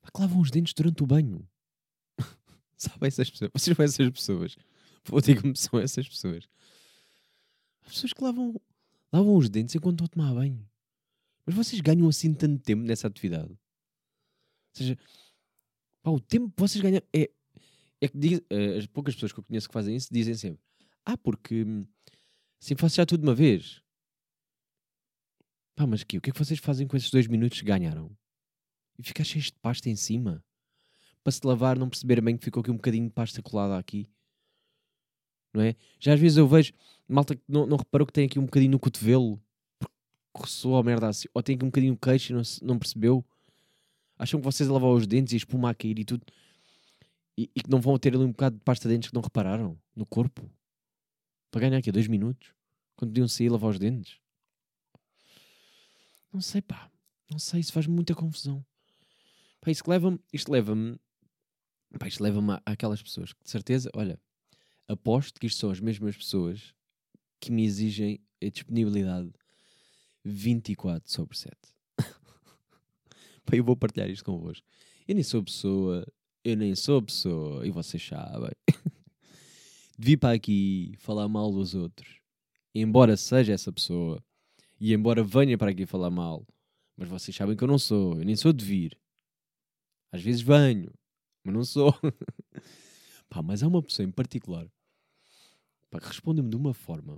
pá, 0.02 0.10
que 0.10 0.22
lavam 0.22 0.40
os 0.40 0.50
dentes 0.50 0.74
durante 0.74 1.04
o 1.04 1.06
banho. 1.06 1.46
Sabem 2.90 3.08
essas 3.08 3.30
pessoas? 3.30 3.52
Vocês 3.54 3.76
são 3.76 3.86
essas 3.86 4.10
pessoas 4.10 4.56
Vou 5.06 5.20
dizer 5.20 5.42
como 5.42 5.56
são 5.56 5.80
essas 5.80 6.08
pessoas. 6.08 6.48
As 7.84 7.94
pessoas 7.94 8.14
que 8.14 8.24
lavam, 8.24 8.60
lavam 9.12 9.36
os 9.36 9.50
dentes 9.50 9.76
enquanto 9.76 10.04
estão 10.04 10.06
a 10.06 10.10
tomar 10.28 10.40
banho. 10.40 10.68
Mas 11.46 11.56
vocês 11.56 11.82
ganham 11.82 12.08
assim 12.08 12.34
tanto 12.34 12.62
tempo 12.62 12.84
nessa 12.84 13.08
atividade? 13.08 13.50
Ou 13.50 13.58
seja, 14.74 14.98
pá, 16.04 16.12
o 16.12 16.20
tempo 16.20 16.50
que 16.50 16.62
vocês 16.62 16.82
ganham 16.82 17.02
é. 17.14 17.30
É 18.04 18.08
que 18.08 18.18
diz, 18.18 18.40
uh, 18.40 18.80
as 18.80 18.88
poucas 18.88 19.14
pessoas 19.14 19.32
que 19.32 19.40
eu 19.40 19.44
conheço 19.44 19.68
que 19.68 19.74
fazem 19.74 19.96
isso 19.96 20.12
dizem 20.12 20.34
sempre: 20.34 20.64
Ah, 21.06 21.16
porque 21.16 21.64
assim 22.60 22.76
faço 22.76 22.96
já 22.96 23.06
tudo 23.06 23.22
de 23.22 23.28
uma 23.28 23.36
vez. 23.36 23.82
Pá, 25.76 25.86
mas 25.86 26.02
aqui, 26.02 26.18
o 26.18 26.22
que 26.22 26.32
é 26.32 26.34
que 26.34 26.40
vocês 26.40 26.60
fazem 26.60 26.88
com 26.88 26.98
esses 26.98 27.12
dois 27.12 27.28
minutos 27.28 27.60
que 27.60 27.66
ganharam? 27.66 28.16
E 28.98 29.04
ficar 29.04 29.24
cheios 29.24 29.46
de 29.46 29.60
pasta 29.60 29.88
em 29.88 29.96
cima? 29.96 30.44
Para 31.24 31.32
se 31.32 31.46
lavar, 31.46 31.78
não 31.78 31.90
perceber 31.90 32.22
bem 32.22 32.38
que 32.38 32.44
ficou 32.44 32.62
aqui 32.62 32.72
um 32.72 32.76
bocadinho 32.76 33.08
de 33.08 33.14
pasta 33.14 33.42
colada 33.42 33.78
aqui 33.78 34.08
não 35.54 35.62
é? 35.62 35.76
Já 36.00 36.14
às 36.14 36.20
vezes 36.20 36.38
eu 36.38 36.48
vejo 36.48 36.74
malta 37.08 37.36
que 37.36 37.42
não, 37.48 37.66
não 37.66 37.78
reparou 37.78 38.08
que 38.08 38.14
tem 38.14 38.26
aqui 38.26 38.40
um 38.40 38.46
bocadinho 38.46 38.72
no 38.72 38.80
cotovelo, 38.80 39.42
soou 40.46 40.78
a 40.78 40.84
merda 40.84 41.10
assim, 41.10 41.28
ou 41.34 41.44
tem 41.44 41.56
aqui 41.56 41.66
um 41.66 41.68
bocadinho 41.68 41.94
no 41.94 42.00
queixo 42.00 42.32
e 42.32 42.36
não, 42.36 42.42
não 42.62 42.80
percebeu. 42.80 43.26
Acham 44.18 44.40
que 44.40 44.46
vocês 44.46 44.70
a 44.70 44.74
lavar 44.74 44.92
os 44.92 45.06
dentes 45.08 45.34
e 45.34 45.36
a 45.36 45.38
espuma 45.38 45.72
a 45.72 45.76
cair 45.76 46.00
e 46.00 46.06
tudo, 46.06 46.26
e, 47.38 47.50
e, 47.56 47.62
que 47.62 47.70
não 47.70 47.82
vão 47.82 47.98
ter 47.98 48.16
ali 48.16 48.24
um 48.24 48.32
bocado 48.32 48.56
de 48.58 48.64
pasta 48.64 48.88
de 48.88 48.96
dentes 48.96 49.10
que 49.10 49.16
não 49.16 49.22
repararam 49.22 49.78
no 49.96 50.06
corpo 50.06 50.50
para 51.50 51.62
ganhar 51.62 51.78
aqui 51.78 51.92
dois 51.92 52.08
minutos 52.08 52.54
quando 52.96 53.12
podiam 53.12 53.28
sair 53.28 53.50
a 53.50 53.54
lavar 53.54 53.72
os 53.72 53.80
dentes. 53.80 54.20
Não 56.32 56.40
sei, 56.40 56.62
pá, 56.62 56.90
não 57.30 57.40
sei, 57.40 57.60
isso 57.60 57.74
faz 57.74 57.88
muita 57.88 58.16
confusão. 58.16 58.64
Pá, 59.60 59.70
isso 59.70 59.84
leva-me, 59.88 60.20
isto 60.32 60.52
leva-me, 60.52 60.98
pá, 62.00 62.08
isto 62.08 62.24
leva-me 62.24 62.60
àquelas 62.66 63.02
pessoas 63.02 63.34
que 63.34 63.44
de 63.44 63.50
certeza, 63.50 63.90
olha, 63.96 64.20
aposto 64.88 65.40
que 65.40 65.48
isto 65.48 65.60
são 65.60 65.72
as 65.72 65.80
mesmas 65.80 66.16
pessoas 66.16 66.74
que 67.40 67.52
me 67.52 67.64
exigem 67.64 68.20
a 68.42 68.50
disponibilidade 68.50 69.32
24 70.24 71.12
sobre 71.12 71.38
7. 71.38 71.56
eu 73.52 73.64
vou 73.64 73.76
partilhar 73.76 74.10
isto 74.10 74.24
convosco. 74.24 74.66
Eu 75.08 75.16
nem 75.16 75.24
sou 75.24 75.44
pessoa, 75.44 76.06
eu 76.44 76.56
nem 76.56 76.76
sou 76.76 77.02
pessoa, 77.02 77.66
e 77.66 77.72
vocês 77.72 78.06
sabem. 78.06 78.52
de 79.98 80.06
vir 80.06 80.18
para 80.18 80.36
aqui 80.36 80.96
falar 80.98 81.28
mal 81.28 81.52
dos 81.52 81.76
outros, 81.76 82.20
embora 82.74 83.16
seja 83.18 83.54
essa 83.54 83.72
pessoa, 83.72 84.24
e 84.80 84.94
embora 84.94 85.24
venha 85.24 85.58
para 85.58 85.72
aqui 85.72 85.86
falar 85.86 86.10
mal, 86.10 86.46
mas 86.98 87.08
vocês 87.08 87.36
sabem 87.36 87.56
que 87.56 87.64
eu 87.64 87.68
não 87.68 87.78
sou, 87.78 88.18
eu 88.18 88.26
nem 88.26 88.36
sou 88.36 88.52
de 88.52 88.66
vir. 88.66 88.98
Às 90.12 90.22
vezes 90.22 90.42
venho, 90.42 90.92
mas 91.44 91.54
não 91.54 91.64
sou. 91.64 91.94
Pá, 93.30 93.42
mas 93.42 93.64
há 93.64 93.68
uma 93.68 93.82
pessoa 93.82 94.08
em 94.08 94.12
particular 94.12 94.68
que 96.00 96.08
responde-me 96.08 96.50
de 96.50 96.56
uma 96.56 96.74
forma. 96.74 97.14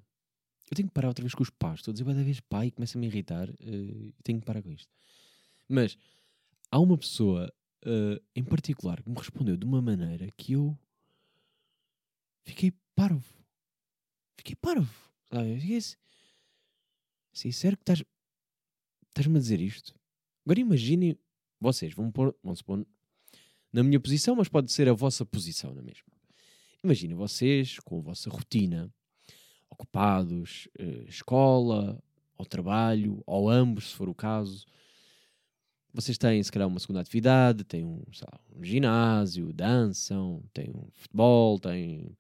Eu 0.70 0.76
tenho 0.76 0.88
que 0.88 0.94
parar 0.94 1.10
outra 1.10 1.24
vez 1.24 1.36
com 1.36 1.44
os 1.44 1.50
pais. 1.50 1.80
Estou 1.80 1.92
a 1.92 1.94
dizer, 1.94 2.06
cada 2.06 2.24
vez 2.24 2.40
pai, 2.40 2.72
começa 2.72 2.98
a 2.98 3.02
me 3.02 3.08
irritar. 3.08 3.50
Uh, 3.50 4.14
tenho 4.24 4.40
que 4.40 4.46
parar 4.46 4.62
com 4.64 4.72
isto. 4.72 4.92
Mas 5.68 5.98
há 6.72 6.80
uma 6.80 6.98
pessoa 6.98 7.54
uh, 7.86 8.24
em 8.36 8.44
particular 8.44 9.02
que 9.02 9.10
me 9.10 9.16
respondeu 9.16 9.56
de 9.56 9.66
uma 9.66 9.82
maneira 9.82 10.28
que 10.36 10.54
eu 10.54 10.78
fiquei 12.44 12.74
parvo. 12.96 13.24
Fiquei 14.38 14.56
parvo. 14.56 14.94
Sabe? 15.32 15.60
Fiquei 15.60 15.78
assim. 15.78 17.52
sério 17.52 17.78
que 17.78 17.84
estás. 17.84 18.04
Estás-me 19.10 19.38
a 19.38 19.40
dizer 19.40 19.62
isto? 19.62 19.94
Agora 20.44 20.60
imaginem, 20.60 21.18
vocês 21.60 21.94
vão 21.94 22.12
pôr, 22.12 22.36
vão 22.44 22.56
se 22.56 22.64
pôr 22.64 22.86
na 23.74 23.84
minha 23.84 24.00
posição, 24.00 24.36
mas 24.36 24.48
pode 24.48 24.72
ser 24.72 24.88
a 24.88 24.94
vossa 24.94 25.26
posição, 25.26 25.74
não 25.74 25.82
é 25.82 25.86
mesmo? 25.86 26.06
Imaginem 26.84 27.16
vocês, 27.16 27.80
com 27.80 27.98
a 27.98 28.02
vossa 28.02 28.30
rotina, 28.30 28.94
ocupados, 29.70 30.68
eh, 30.78 31.06
escola, 31.08 32.02
ao 32.38 32.46
trabalho, 32.46 33.24
ou 33.26 33.50
ambos, 33.50 33.90
se 33.90 33.96
for 33.96 34.08
o 34.08 34.14
caso. 34.14 34.66
Vocês 35.94 36.18
têm, 36.18 36.42
se 36.44 36.52
calhar, 36.52 36.68
uma 36.68 36.80
segunda 36.80 37.02
atividade, 37.02 37.64
têm 37.64 37.84
um, 37.84 38.02
lá, 38.22 38.40
um 38.56 38.64
ginásio, 38.64 39.54
dançam, 39.54 40.44
têm 40.54 40.70
um 40.72 40.88
futebol, 40.92 41.60
têm, 41.60 42.18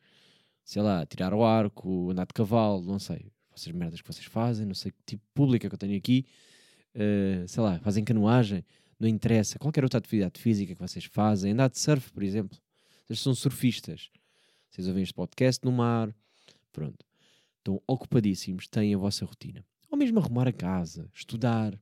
sei 0.63 0.81
lá, 0.81 1.05
tirar 1.05 1.33
o 1.33 1.43
arco, 1.43 2.11
andar 2.11 2.25
de 2.25 2.33
cavalo, 2.33 2.83
não 2.83 2.99
sei. 2.99 3.31
Essas 3.55 3.71
merdas 3.73 4.01
que 4.01 4.07
vocês 4.07 4.25
fazem, 4.25 4.65
não 4.65 4.75
sei 4.75 4.91
que 4.91 4.97
tipo 5.05 5.23
de 5.23 5.31
pública 5.33 5.69
que 5.69 5.75
eu 5.75 5.79
tenho 5.79 5.97
aqui. 5.97 6.25
Uh, 6.95 7.47
sei 7.47 7.63
lá, 7.63 7.79
fazem 7.79 8.03
canoagem, 8.03 8.63
não 8.99 9.07
interessa, 9.07 9.59
qualquer 9.59 9.83
outra 9.83 9.97
atividade 9.97 10.39
física 10.39 10.73
que 10.73 10.81
vocês 10.81 11.05
fazem, 11.05 11.51
andar 11.51 11.69
de 11.69 11.79
surf, 11.79 12.11
por 12.11 12.23
exemplo. 12.23 12.57
Vocês 13.05 13.19
são 13.19 13.35
surfistas. 13.35 14.09
Vocês 14.69 14.87
ouvem 14.87 15.03
este 15.03 15.13
podcast 15.13 15.63
no 15.63 15.71
mar, 15.71 16.15
pronto. 16.71 17.05
Estão 17.57 17.81
ocupadíssimos, 17.87 18.67
têm 18.67 18.93
a 18.93 18.97
vossa 18.97 19.25
rotina. 19.25 19.65
Ou 19.89 19.97
mesmo 19.97 20.19
arrumar 20.19 20.47
a 20.47 20.53
casa, 20.53 21.09
estudar, 21.13 21.75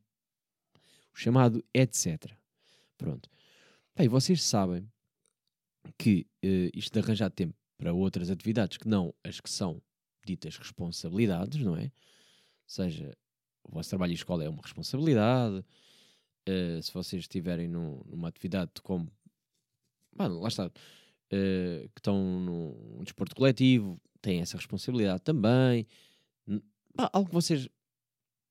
o 1.14 1.18
chamado 1.18 1.64
etc. 1.74 2.32
Pronto. 2.98 3.30
E 3.98 4.08
vocês 4.08 4.44
sabem 4.44 4.90
que 5.98 6.28
uh, 6.44 6.78
isto 6.78 6.94
de 6.94 7.00
arranjar 7.00 7.30
tempo 7.30 7.56
para 7.78 7.94
outras 7.94 8.30
atividades 8.30 8.78
que 8.78 8.88
não 8.88 9.14
as 9.24 9.40
que 9.40 9.50
são 9.50 9.82
ditas 10.26 10.58
responsabilidades, 10.58 11.60
não 11.62 11.76
é? 11.76 11.86
Ou 11.86 11.92
seja, 12.68 13.18
o 13.64 13.72
vosso 13.72 13.90
trabalho 13.90 14.12
e 14.12 14.16
escola 14.16 14.44
é 14.44 14.50
uma 14.50 14.62
responsabilidade. 14.62 15.64
Uh, 16.48 16.82
se 16.82 16.94
vocês 16.94 17.22
estiverem 17.22 17.68
num, 17.68 18.02
numa 18.06 18.28
atividade 18.28 18.72
como. 18.82 19.12
Lá 20.18 20.48
está. 20.48 20.68
Uh, 20.68 21.88
que 21.90 22.00
estão 22.00 22.18
num 22.18 23.04
desporto 23.04 23.36
coletivo, 23.36 24.00
têm 24.22 24.42
essa 24.42 24.58
responsabilidade 24.58 25.22
também. 25.22 25.88
Bah, 26.94 27.10
algo 27.14 27.30
que 27.30 27.34
vocês 27.34 27.70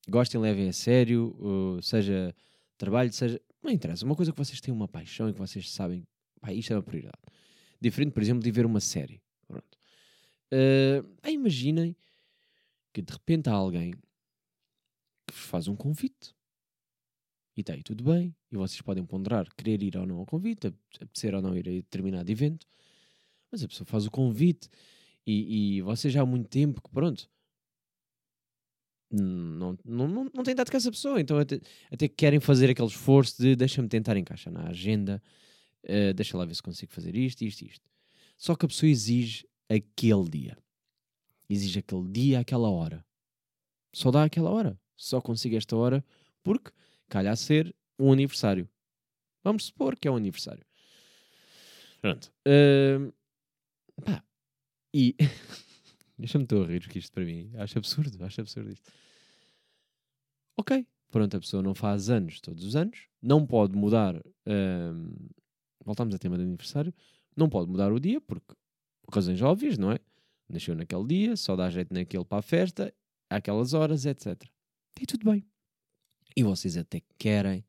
gostem, 0.09 0.41
levem 0.41 0.69
a 0.69 0.73
sério, 0.73 1.37
uh, 1.39 1.83
seja 1.83 2.35
trabalho, 2.79 3.13
seja. 3.13 3.41
Não 3.63 3.71
interessa. 3.71 4.05
Uma 4.05 4.17
coisa 4.17 4.33
que 4.33 4.39
vocês 4.39 4.61
têm 4.61 4.73
uma 4.73 4.89
paixão 4.89 5.29
e 5.29 5.33
que 5.33 5.39
vocês 5.39 5.71
sabem, 5.71 6.07
pá, 6.41 6.53
isto 6.53 6.73
é 6.73 6.77
uma 6.77 6.83
prioridade. 6.83 7.21
Diferente, 7.81 8.13
por 8.13 8.23
exemplo, 8.23 8.43
de 8.43 8.51
ver 8.51 8.65
uma 8.65 8.81
série. 8.81 9.21
Pronto. 9.47 9.79
Uh, 10.53 11.29
imaginem 11.29 11.95
que 12.93 13.03
de 13.03 13.13
repente 13.13 13.49
há 13.49 13.53
alguém 13.53 13.93
que 13.93 15.35
vos 15.35 15.45
faz 15.45 15.69
um 15.69 15.77
convite. 15.77 16.35
E 17.61 17.63
está 17.63 17.75
aí 17.75 17.83
tudo 17.83 18.03
bem. 18.03 18.35
E 18.51 18.57
vocês 18.57 18.81
podem 18.81 19.05
ponderar 19.05 19.47
querer 19.55 19.83
ir 19.83 19.95
ou 19.95 20.07
não 20.07 20.17
ao 20.17 20.25
convite, 20.25 20.69
apetecer 20.99 21.35
ou 21.35 21.43
não 21.43 21.55
ir 21.55 21.69
a 21.69 21.73
determinado 21.73 22.31
evento. 22.33 22.67
Mas 23.53 23.63
a 23.63 23.69
pessoa 23.69 23.87
faz 23.87 24.07
o 24.07 24.11
convite 24.11 24.67
e, 25.27 25.77
e 25.77 25.83
vocês 25.83 26.15
já 26.15 26.23
há 26.23 26.27
muito 26.27 26.49
tempo 26.49 26.81
que, 26.81 26.89
pronto, 26.89 27.29
não, 29.11 29.77
não, 29.85 30.09
não, 30.09 30.31
não 30.33 30.43
têm 30.43 30.55
dado 30.55 30.71
com 30.71 30.77
essa 30.79 30.91
pessoa. 30.91 31.21
Então 31.21 31.39
até, 31.39 31.61
até 31.93 32.09
querem 32.09 32.41
fazer 32.41 32.71
aquele 32.71 32.89
esforço 32.89 33.43
de 33.43 33.55
deixa-me 33.55 33.89
tentar 33.89 34.17
encaixar 34.17 34.51
na 34.51 34.69
agenda, 34.69 35.23
uh, 35.85 36.15
deixa 36.15 36.39
lá 36.39 36.47
ver 36.47 36.55
se 36.55 36.63
consigo 36.63 36.91
fazer 36.93 37.15
isto, 37.15 37.43
isto, 37.43 37.61
isto. 37.61 37.91
Só 38.39 38.57
que 38.57 38.65
a 38.65 38.69
pessoa 38.69 38.89
exige 38.89 39.47
aquele 39.69 40.31
dia. 40.31 40.57
Exige 41.47 41.81
aquele 41.81 42.09
dia, 42.09 42.41
aquela 42.41 42.71
hora. 42.71 43.05
Só 43.93 44.11
dá 44.11 44.25
aquela 44.25 44.49
hora. 44.49 44.81
Só 44.97 45.21
consigo 45.21 45.57
esta 45.57 45.77
hora 45.77 46.03
porque 46.43 46.71
calha 47.11 47.33
a 47.33 47.37
ser 47.37 47.75
um 47.99 48.13
aniversário. 48.13 48.69
Vamos 49.45 49.65
supor 49.65 49.97
que 49.97 50.09
é 50.09 50.11
um 50.11 50.17
aniversário. 50.17 50.65
Pronto. 52.01 52.33
Uh, 52.47 53.13
pá. 54.03 54.25
E. 54.95 55.15
Deixa-me 56.19 56.45
estou 56.45 56.65
a 56.65 56.67
rir, 56.67 56.87
que 56.87 56.99
isto 56.99 57.13
para 57.13 57.25
mim 57.25 57.51
acho 57.57 57.79
absurdo. 57.79 58.25
Acho 58.25 58.41
absurdo 58.41 58.71
isto. 58.71 58.91
Ok. 60.57 60.87
Pronto, 61.11 61.37
a 61.37 61.41
pessoa 61.41 61.63
não 61.63 61.75
faz 61.75 62.09
anos 62.09 62.41
todos 62.41 62.65
os 62.65 62.77
anos. 62.77 63.09
Não 63.21 63.47
pode 63.47 63.77
mudar. 63.77 64.17
Uh, 64.17 65.31
voltamos 65.85 66.15
ao 66.15 66.19
tema 66.19 66.37
do 66.37 66.43
aniversário. 66.43 66.95
Não 67.37 67.49
pode 67.49 67.71
mudar 67.71 67.93
o 67.93 67.99
dia, 67.99 68.21
porque 68.21 68.55
por 69.03 69.15
razões 69.15 69.41
óbvias, 69.43 69.79
não 69.79 69.91
é? 69.91 69.99
Nasceu 70.49 70.75
naquele 70.75 71.07
dia, 71.07 71.37
só 71.37 71.57
dá 71.57 71.71
jeito 71.71 71.93
naquele 71.93 72.25
para 72.25 72.39
a 72.39 72.43
festa, 72.43 72.95
àquelas 73.29 73.73
horas, 73.73 74.05
etc. 74.05 74.45
E 75.01 75.07
tudo 75.07 75.31
bem. 75.31 75.45
E 76.37 76.43
vocês 76.43 76.77
até 76.77 77.03
querem, 77.19 77.65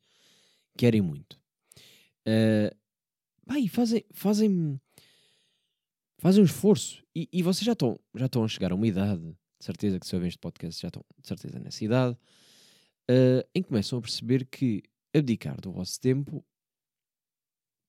querem 0.78 1.02
muito. 1.02 1.40
Uh, 2.28 2.76
bem, 3.48 3.68
fazem, 3.68 4.06
fazem, 4.12 4.80
fazem 6.18 6.42
um 6.42 6.46
esforço. 6.46 7.04
E, 7.16 7.28
e 7.32 7.44
vocês 7.44 7.66
já 7.66 7.74
estão, 7.74 8.00
já 8.16 8.26
estão 8.26 8.44
a 8.44 8.48
chegar 8.48 8.72
a 8.72 8.76
uma 8.76 8.88
idade, 8.88 9.22
de 9.22 9.66
certeza 9.66 10.00
que 10.00 10.08
se 10.08 10.16
ouvem 10.16 10.28
este 10.28 10.40
podcast 10.40 10.82
já 10.82 10.88
estão, 10.88 11.04
de 11.20 11.28
certeza, 11.28 11.60
nessa 11.60 11.84
idade, 11.84 12.18
uh, 13.10 13.48
em 13.54 13.62
que 13.62 13.70
começam 13.70 14.00
a 14.00 14.02
perceber 14.02 14.46
que 14.46 14.84
abdicar 15.14 15.60
do 15.60 15.72
vosso 15.72 16.00
tempo 16.00 16.44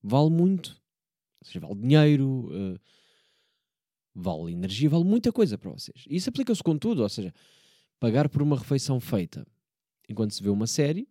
vale 0.02 0.30
muito. 0.30 0.80
Ou 1.40 1.46
seja, 1.46 1.60
vale 1.60 1.74
dinheiro, 1.74 2.48
uh, 2.50 2.80
vale 4.14 4.52
energia, 4.52 4.88
vale 4.88 5.04
muita 5.04 5.32
coisa 5.32 5.56
para 5.56 5.70
vocês. 5.70 6.04
E 6.08 6.16
isso 6.16 6.28
aplica-se 6.28 6.62
com 6.62 6.76
tudo, 6.78 7.02
ou 7.02 7.08
seja, 7.08 7.32
pagar 8.00 8.28
por 8.28 8.42
uma 8.42 8.56
refeição 8.56 8.98
feita 9.00 9.46
enquanto 10.12 10.34
se 10.34 10.42
vê 10.42 10.48
uma 10.48 10.66
série, 10.66 11.08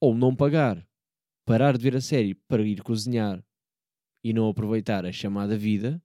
ou 0.00 0.14
não 0.14 0.34
pagar, 0.34 0.86
parar 1.44 1.76
de 1.76 1.82
ver 1.82 1.96
a 1.96 2.00
série 2.00 2.34
para 2.34 2.62
ir 2.62 2.82
cozinhar 2.82 3.44
e 4.22 4.32
não 4.32 4.48
aproveitar 4.48 5.04
a 5.04 5.12
chamada 5.12 5.56
vida, 5.56 6.02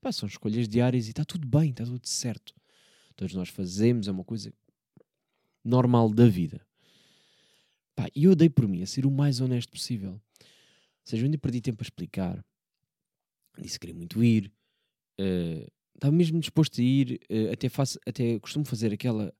pá, 0.00 0.12
são 0.12 0.28
escolhas 0.28 0.68
diárias 0.68 1.06
e 1.06 1.10
está 1.10 1.24
tudo 1.24 1.46
bem, 1.46 1.70
está 1.70 1.84
tudo 1.84 2.06
certo. 2.06 2.54
Todos 3.16 3.34
nós 3.34 3.48
fazemos, 3.48 4.08
é 4.08 4.10
uma 4.10 4.24
coisa 4.24 4.52
normal 5.64 6.10
da 6.12 6.26
vida. 6.26 6.64
Pá, 7.96 8.08
e 8.14 8.24
eu 8.24 8.36
dei 8.36 8.48
por 8.48 8.68
mim 8.68 8.82
a 8.82 8.86
ser 8.86 9.06
o 9.06 9.10
mais 9.10 9.40
honesto 9.40 9.70
possível. 9.70 10.12
Ou 10.12 10.20
seja, 11.04 11.22
eu 11.22 11.26
ainda 11.26 11.38
perdi 11.38 11.60
tempo 11.60 11.82
a 11.82 11.84
explicar. 11.84 12.44
Disse 13.58 13.78
que 13.78 13.86
queria 13.86 13.94
muito 13.94 14.22
ir. 14.22 14.52
Uh, 15.18 15.66
estava 15.94 16.14
mesmo 16.14 16.38
disposto 16.38 16.80
a 16.80 16.84
ir. 16.84 17.20
Uh, 17.30 17.52
até, 17.52 17.68
faço, 17.68 17.98
até 18.06 18.38
costumo 18.38 18.66
fazer 18.66 18.92
aquela, 18.92 19.34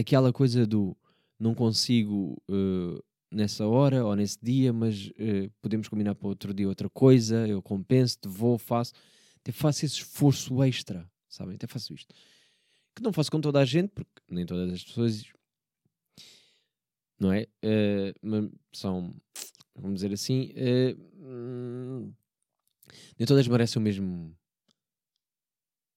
aquela 0.00 0.32
coisa 0.32 0.66
do 0.66 0.96
não 1.38 1.54
consigo 1.54 2.40
uh, 2.50 3.02
nessa 3.30 3.66
hora 3.66 4.04
ou 4.04 4.14
nesse 4.14 4.38
dia, 4.42 4.72
mas 4.72 5.10
podemos 5.62 5.88
combinar 5.88 6.14
para 6.14 6.28
outro 6.28 6.52
dia 6.52 6.68
outra 6.68 6.90
coisa. 6.90 7.46
Eu 7.46 7.62
compenso-te, 7.62 8.28
vou, 8.28 8.58
faço. 8.58 8.92
Até 9.36 9.52
faço 9.52 9.86
esse 9.86 9.94
esforço 9.96 10.62
extra, 10.62 11.08
sabem? 11.28 11.54
Até 11.54 11.66
faço 11.66 11.94
isto. 11.94 12.14
Que 12.94 13.02
não 13.02 13.12
faço 13.12 13.30
com 13.30 13.40
toda 13.40 13.60
a 13.60 13.64
gente, 13.64 13.88
porque 13.88 14.20
nem 14.28 14.44
todas 14.44 14.70
as 14.72 14.84
pessoas 14.84 15.24
não 17.20 17.30
é? 17.30 17.46
Uh, 17.62 18.50
são, 18.72 19.14
vamos 19.76 20.00
dizer 20.00 20.12
assim, 20.14 20.52
uh, 20.56 22.14
nem 23.18 23.26
todas 23.26 23.46
merecem 23.46 23.78
o 23.78 23.82
mesmo 23.82 24.34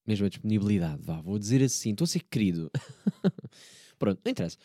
mesma 0.06 0.28
disponibilidade, 0.28 1.02
vá, 1.02 1.22
vou 1.22 1.38
dizer 1.38 1.62
assim, 1.62 1.92
estou 1.92 2.04
a 2.04 2.08
ser 2.08 2.20
querido. 2.24 2.70
Pronto, 3.98 4.20
não 4.24 4.30
interessa. 4.30 4.58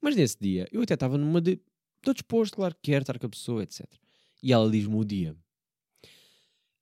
Mas 0.00 0.16
nesse 0.16 0.36
dia, 0.40 0.68
eu 0.72 0.82
até 0.82 0.94
estava 0.94 1.18
numa 1.18 1.40
de. 1.40 1.60
Estou 1.98 2.14
disposto, 2.14 2.54
claro 2.54 2.74
que 2.74 2.90
quero 2.90 3.02
estar 3.02 3.18
com 3.18 3.26
a 3.26 3.30
pessoa, 3.30 3.62
etc. 3.62 3.86
E 4.42 4.52
ela 4.52 4.70
diz-me 4.70 4.96
o 4.96 5.04
dia. 5.04 5.36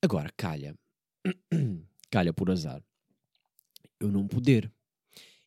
Agora, 0.01 0.31
calha. 0.37 0.77
calha 2.11 2.33
por 2.33 2.51
azar. 2.51 2.83
Eu 3.99 4.13
não 4.13 4.29
poder. 4.29 4.73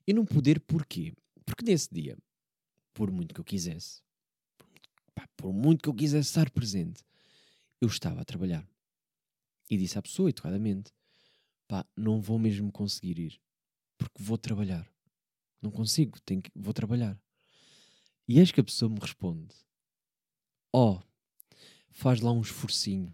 E 0.05 0.13
não 0.13 0.25
poder 0.25 0.59
porquê? 0.59 1.13
Porque 1.45 1.63
nesse 1.63 1.87
dia, 1.93 2.17
por 2.93 3.09
muito 3.09 3.33
que 3.33 3.39
eu 3.39 3.45
quisesse, 3.45 4.01
pá, 5.15 5.27
por 5.37 5.53
muito 5.53 5.81
que 5.81 5.89
eu 5.89 5.93
quisesse 5.93 6.29
estar 6.29 6.49
presente, 6.49 7.03
eu 7.79 7.87
estava 7.87 8.21
a 8.21 8.25
trabalhar. 8.25 8.67
E 9.69 9.77
disse 9.77 9.97
à 9.97 10.01
pessoa, 10.01 10.29
educadamente, 10.29 10.91
pá, 11.67 11.85
não 11.95 12.21
vou 12.21 12.37
mesmo 12.37 12.71
conseguir 12.71 13.17
ir, 13.19 13.41
porque 13.97 14.21
vou 14.21 14.37
trabalhar. 14.37 14.91
Não 15.61 15.69
consigo, 15.71 16.19
tenho 16.21 16.41
que, 16.41 16.51
vou 16.55 16.73
trabalhar. 16.73 17.19
E 18.27 18.39
eis 18.39 18.51
que 18.51 18.61
a 18.61 18.63
pessoa 18.63 18.89
me 18.89 18.99
responde: 18.99 19.53
Oh, 20.73 20.99
faz 21.89 22.21
lá 22.21 22.31
um 22.31 22.41
esforcinho. 22.41 23.13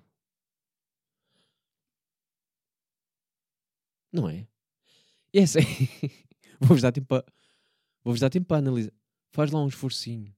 Não 4.12 4.30
é? 4.30 4.48
E 5.34 5.40
é 5.40 5.44
assim. 5.44 5.60
Vou-vos 6.60 6.82
dar 6.82 6.92
tempo 6.92 7.08
para. 7.08 7.26
Vou-vos 8.04 8.20
dar 8.20 8.30
tempo 8.30 8.48
para 8.48 8.58
analisar. 8.58 8.94
Faz 9.32 9.52
lá 9.52 9.62
um 9.62 9.68
esforcinho. 9.68 10.34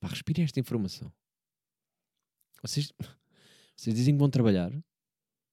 Pá, 0.00 0.08
respirem 0.08 0.44
esta 0.44 0.58
informação. 0.58 1.12
Vocês, 2.62 2.92
vocês 3.76 3.94
dizem 3.94 4.14
que 4.14 4.18
vão 4.18 4.30
trabalhar, 4.30 4.72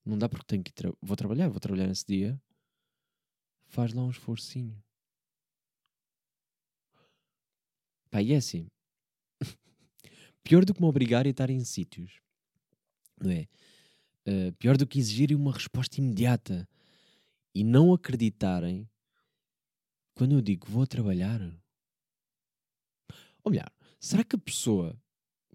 não 0.05 0.17
dá 0.17 0.29
porque 0.29 0.45
tenho 0.45 0.63
que 0.63 0.71
tra 0.73 0.91
vou 1.01 1.15
trabalhar, 1.15 1.49
vou 1.49 1.59
trabalhar 1.59 1.87
nesse 1.87 2.05
dia. 2.05 2.41
Faz 3.71 3.93
lá 3.93 4.03
um 4.03 4.09
esforcinho. 4.09 4.77
Pá, 8.09 8.21
e 8.21 8.33
é 8.33 8.35
assim. 8.35 8.67
pior 10.43 10.65
do 10.65 10.73
que 10.73 10.81
me 10.81 10.87
obrigar 10.87 11.25
a 11.25 11.29
estar 11.29 11.49
em 11.49 11.63
sítios. 11.63 12.19
Não 13.17 13.31
é? 13.31 13.47
Uh, 14.27 14.51
pior 14.59 14.75
do 14.75 14.85
que 14.85 14.99
exigirem 14.99 15.37
uma 15.37 15.53
resposta 15.53 16.01
imediata 16.01 16.67
e 17.55 17.63
não 17.63 17.93
acreditarem 17.93 18.89
quando 20.15 20.33
eu 20.33 20.41
digo 20.41 20.69
vou 20.69 20.85
trabalhar. 20.85 21.39
Ou 23.41 23.51
melhor, 23.51 23.71
será 24.01 24.21
que 24.21 24.35
a 24.35 24.39
pessoa, 24.39 25.01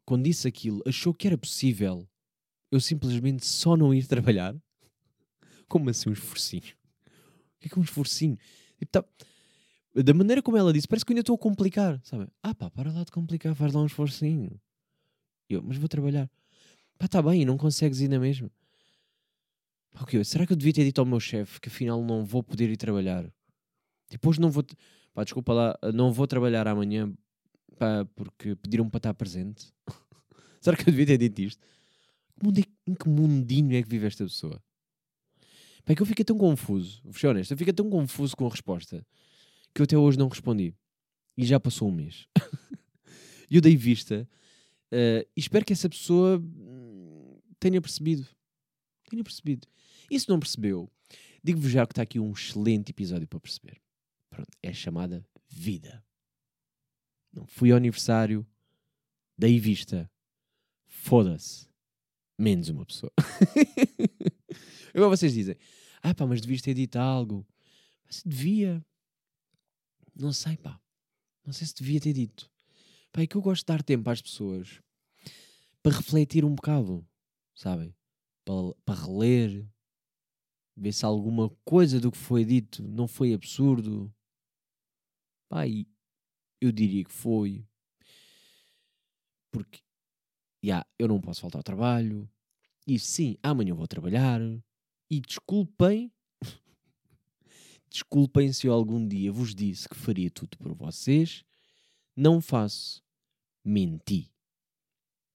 quando 0.06 0.24
disse 0.24 0.48
aquilo, 0.48 0.82
achou 0.86 1.12
que 1.12 1.26
era 1.26 1.36
possível 1.36 2.08
eu 2.72 2.80
simplesmente 2.80 3.44
só 3.44 3.76
não 3.76 3.92
ir 3.92 4.06
trabalhar? 4.08 4.56
Como 5.68 5.90
assim 5.90 6.08
um 6.08 6.14
esforcinho? 6.14 6.74
Que 7.58 7.66
é 7.66 7.70
que 7.70 7.78
é 7.78 7.80
um 7.80 7.84
esforcinho? 7.84 8.38
Tipo, 8.78 8.92
tá... 8.92 9.04
da 9.94 10.14
maneira 10.14 10.42
como 10.42 10.56
ela 10.56 10.72
disse, 10.72 10.86
parece 10.86 11.04
que 11.04 11.12
eu 11.12 11.14
ainda 11.14 11.22
estou 11.22 11.36
a 11.36 11.38
complicar, 11.38 12.00
sabe? 12.04 12.28
Ah 12.42 12.54
pá, 12.54 12.70
para 12.70 12.92
lá 12.92 13.04
de 13.04 13.10
complicar, 13.10 13.54
faz 13.54 13.72
lá 13.72 13.82
um 13.82 13.86
esforcinho. 13.86 14.60
Eu, 15.48 15.62
mas 15.62 15.76
vou 15.76 15.88
trabalhar. 15.88 16.30
Pá, 16.98 17.08
tá 17.08 17.22
bem, 17.22 17.44
não 17.44 17.56
consegues 17.56 18.00
ir 18.00 18.08
na 18.08 18.18
mesma. 18.18 18.50
Pá, 19.92 20.02
okay, 20.02 20.22
será 20.24 20.46
que 20.46 20.52
eu 20.52 20.56
devia 20.56 20.72
ter 20.72 20.84
dito 20.84 21.00
ao 21.00 21.06
meu 21.06 21.20
chefe 21.20 21.60
que 21.60 21.68
afinal 21.68 22.02
não 22.02 22.24
vou 22.24 22.42
poder 22.42 22.68
ir 22.70 22.76
trabalhar? 22.76 23.30
Depois 24.10 24.38
não 24.38 24.50
vou... 24.50 24.64
Pá, 25.14 25.24
desculpa 25.24 25.52
lá, 25.52 25.78
não 25.94 26.12
vou 26.12 26.26
trabalhar 26.26 26.68
amanhã 26.68 27.12
pá, 27.78 28.04
porque 28.14 28.56
pediram-me 28.56 28.90
para 28.90 28.98
estar 28.98 29.14
presente. 29.14 29.72
será 30.60 30.76
que 30.76 30.82
eu 30.82 30.92
devia 30.92 31.06
ter 31.06 31.18
dito 31.18 31.40
isto? 31.40 31.66
Em 32.86 32.94
que 32.94 33.08
mundinho 33.08 33.76
é 33.76 33.82
que 33.82 33.88
vive 33.88 34.06
esta 34.06 34.24
pessoa? 34.24 34.62
Pá, 35.86 35.92
é 35.92 35.96
que 35.96 36.02
eu 36.02 36.06
fiquei 36.06 36.24
tão 36.24 36.36
confuso, 36.36 37.00
vou 37.04 37.14
ser 37.14 37.28
honesto, 37.28 37.52
eu 37.52 37.56
fiquei 37.56 37.72
tão 37.72 37.88
confuso 37.88 38.36
com 38.36 38.44
a 38.44 38.50
resposta 38.50 39.06
que 39.72 39.80
eu 39.80 39.84
até 39.84 39.96
hoje 39.96 40.18
não 40.18 40.26
respondi. 40.26 40.74
E 41.36 41.46
já 41.46 41.60
passou 41.60 41.88
um 41.88 41.92
mês. 41.92 42.26
E 43.48 43.54
eu 43.54 43.60
dei 43.60 43.76
vista 43.76 44.28
uh, 44.92 45.22
e 45.36 45.38
espero 45.40 45.64
que 45.64 45.72
essa 45.72 45.88
pessoa 45.88 46.36
hum, 46.36 47.38
tenha 47.60 47.80
percebido. 47.80 48.26
Tenha 49.08 49.22
percebido. 49.22 49.68
E 50.10 50.18
se 50.18 50.28
não 50.28 50.40
percebeu, 50.40 50.90
digo-vos 51.44 51.70
já 51.70 51.86
que 51.86 51.92
está 51.92 52.02
aqui 52.02 52.18
um 52.18 52.32
excelente 52.32 52.90
episódio 52.90 53.28
para 53.28 53.38
perceber. 53.38 53.80
Pronto, 54.28 54.50
é 54.60 54.72
chamada 54.72 55.24
Vida. 55.48 56.04
Não 57.32 57.46
fui 57.46 57.70
ao 57.70 57.76
aniversário, 57.76 58.44
dei 59.38 59.60
vista. 59.60 60.10
Foda-se. 60.84 61.68
Menos 62.36 62.68
uma 62.68 62.84
pessoa. 62.84 63.12
Agora 64.96 65.14
vocês 65.14 65.34
dizem, 65.34 65.56
ah 66.02 66.14
pá, 66.14 66.26
mas 66.26 66.40
devias 66.40 66.62
ter 66.62 66.72
dito 66.72 66.96
algo. 66.96 67.46
Mas 68.06 68.22
devia. 68.24 68.82
Não 70.14 70.32
sei, 70.32 70.56
pá. 70.56 70.80
Não 71.44 71.52
sei 71.52 71.66
se 71.66 71.74
devia 71.74 72.00
ter 72.00 72.14
dito. 72.14 72.50
Pá, 73.12 73.20
é 73.20 73.26
que 73.26 73.36
eu 73.36 73.42
gosto 73.42 73.60
de 73.60 73.66
dar 73.66 73.82
tempo 73.82 74.08
às 74.08 74.22
pessoas 74.22 74.80
para 75.82 75.96
refletir 75.96 76.44
um 76.46 76.54
bocado, 76.54 77.06
sabem? 77.54 77.94
Para, 78.42 78.74
para 78.86 79.02
reler, 79.02 79.68
ver 80.74 80.92
se 80.92 81.04
alguma 81.04 81.50
coisa 81.62 82.00
do 82.00 82.10
que 82.10 82.18
foi 82.18 82.44
dito 82.44 82.82
não 82.82 83.06
foi 83.06 83.34
absurdo. 83.34 84.10
Pá, 85.48 85.64
eu 86.58 86.72
diria 86.72 87.04
que 87.04 87.12
foi. 87.12 87.68
Porque, 89.52 89.78
já, 90.62 90.68
yeah, 90.68 90.88
eu 90.98 91.06
não 91.06 91.20
posso 91.20 91.42
faltar 91.42 91.58
ao 91.58 91.62
trabalho. 91.62 92.28
E 92.86 92.98
sim, 92.98 93.36
amanhã 93.42 93.74
vou 93.74 93.86
trabalhar. 93.86 94.40
E 95.10 95.20
desculpem 95.20 96.12
Desculpem 97.90 98.52
se 98.52 98.66
eu 98.66 98.72
algum 98.72 99.06
dia 99.06 99.32
vos 99.32 99.54
disse 99.54 99.88
que 99.88 99.96
faria 99.96 100.30
tudo 100.30 100.56
por 100.58 100.74
vocês. 100.74 101.44
Não 102.14 102.40
faço. 102.40 103.02
Menti. 103.64 104.32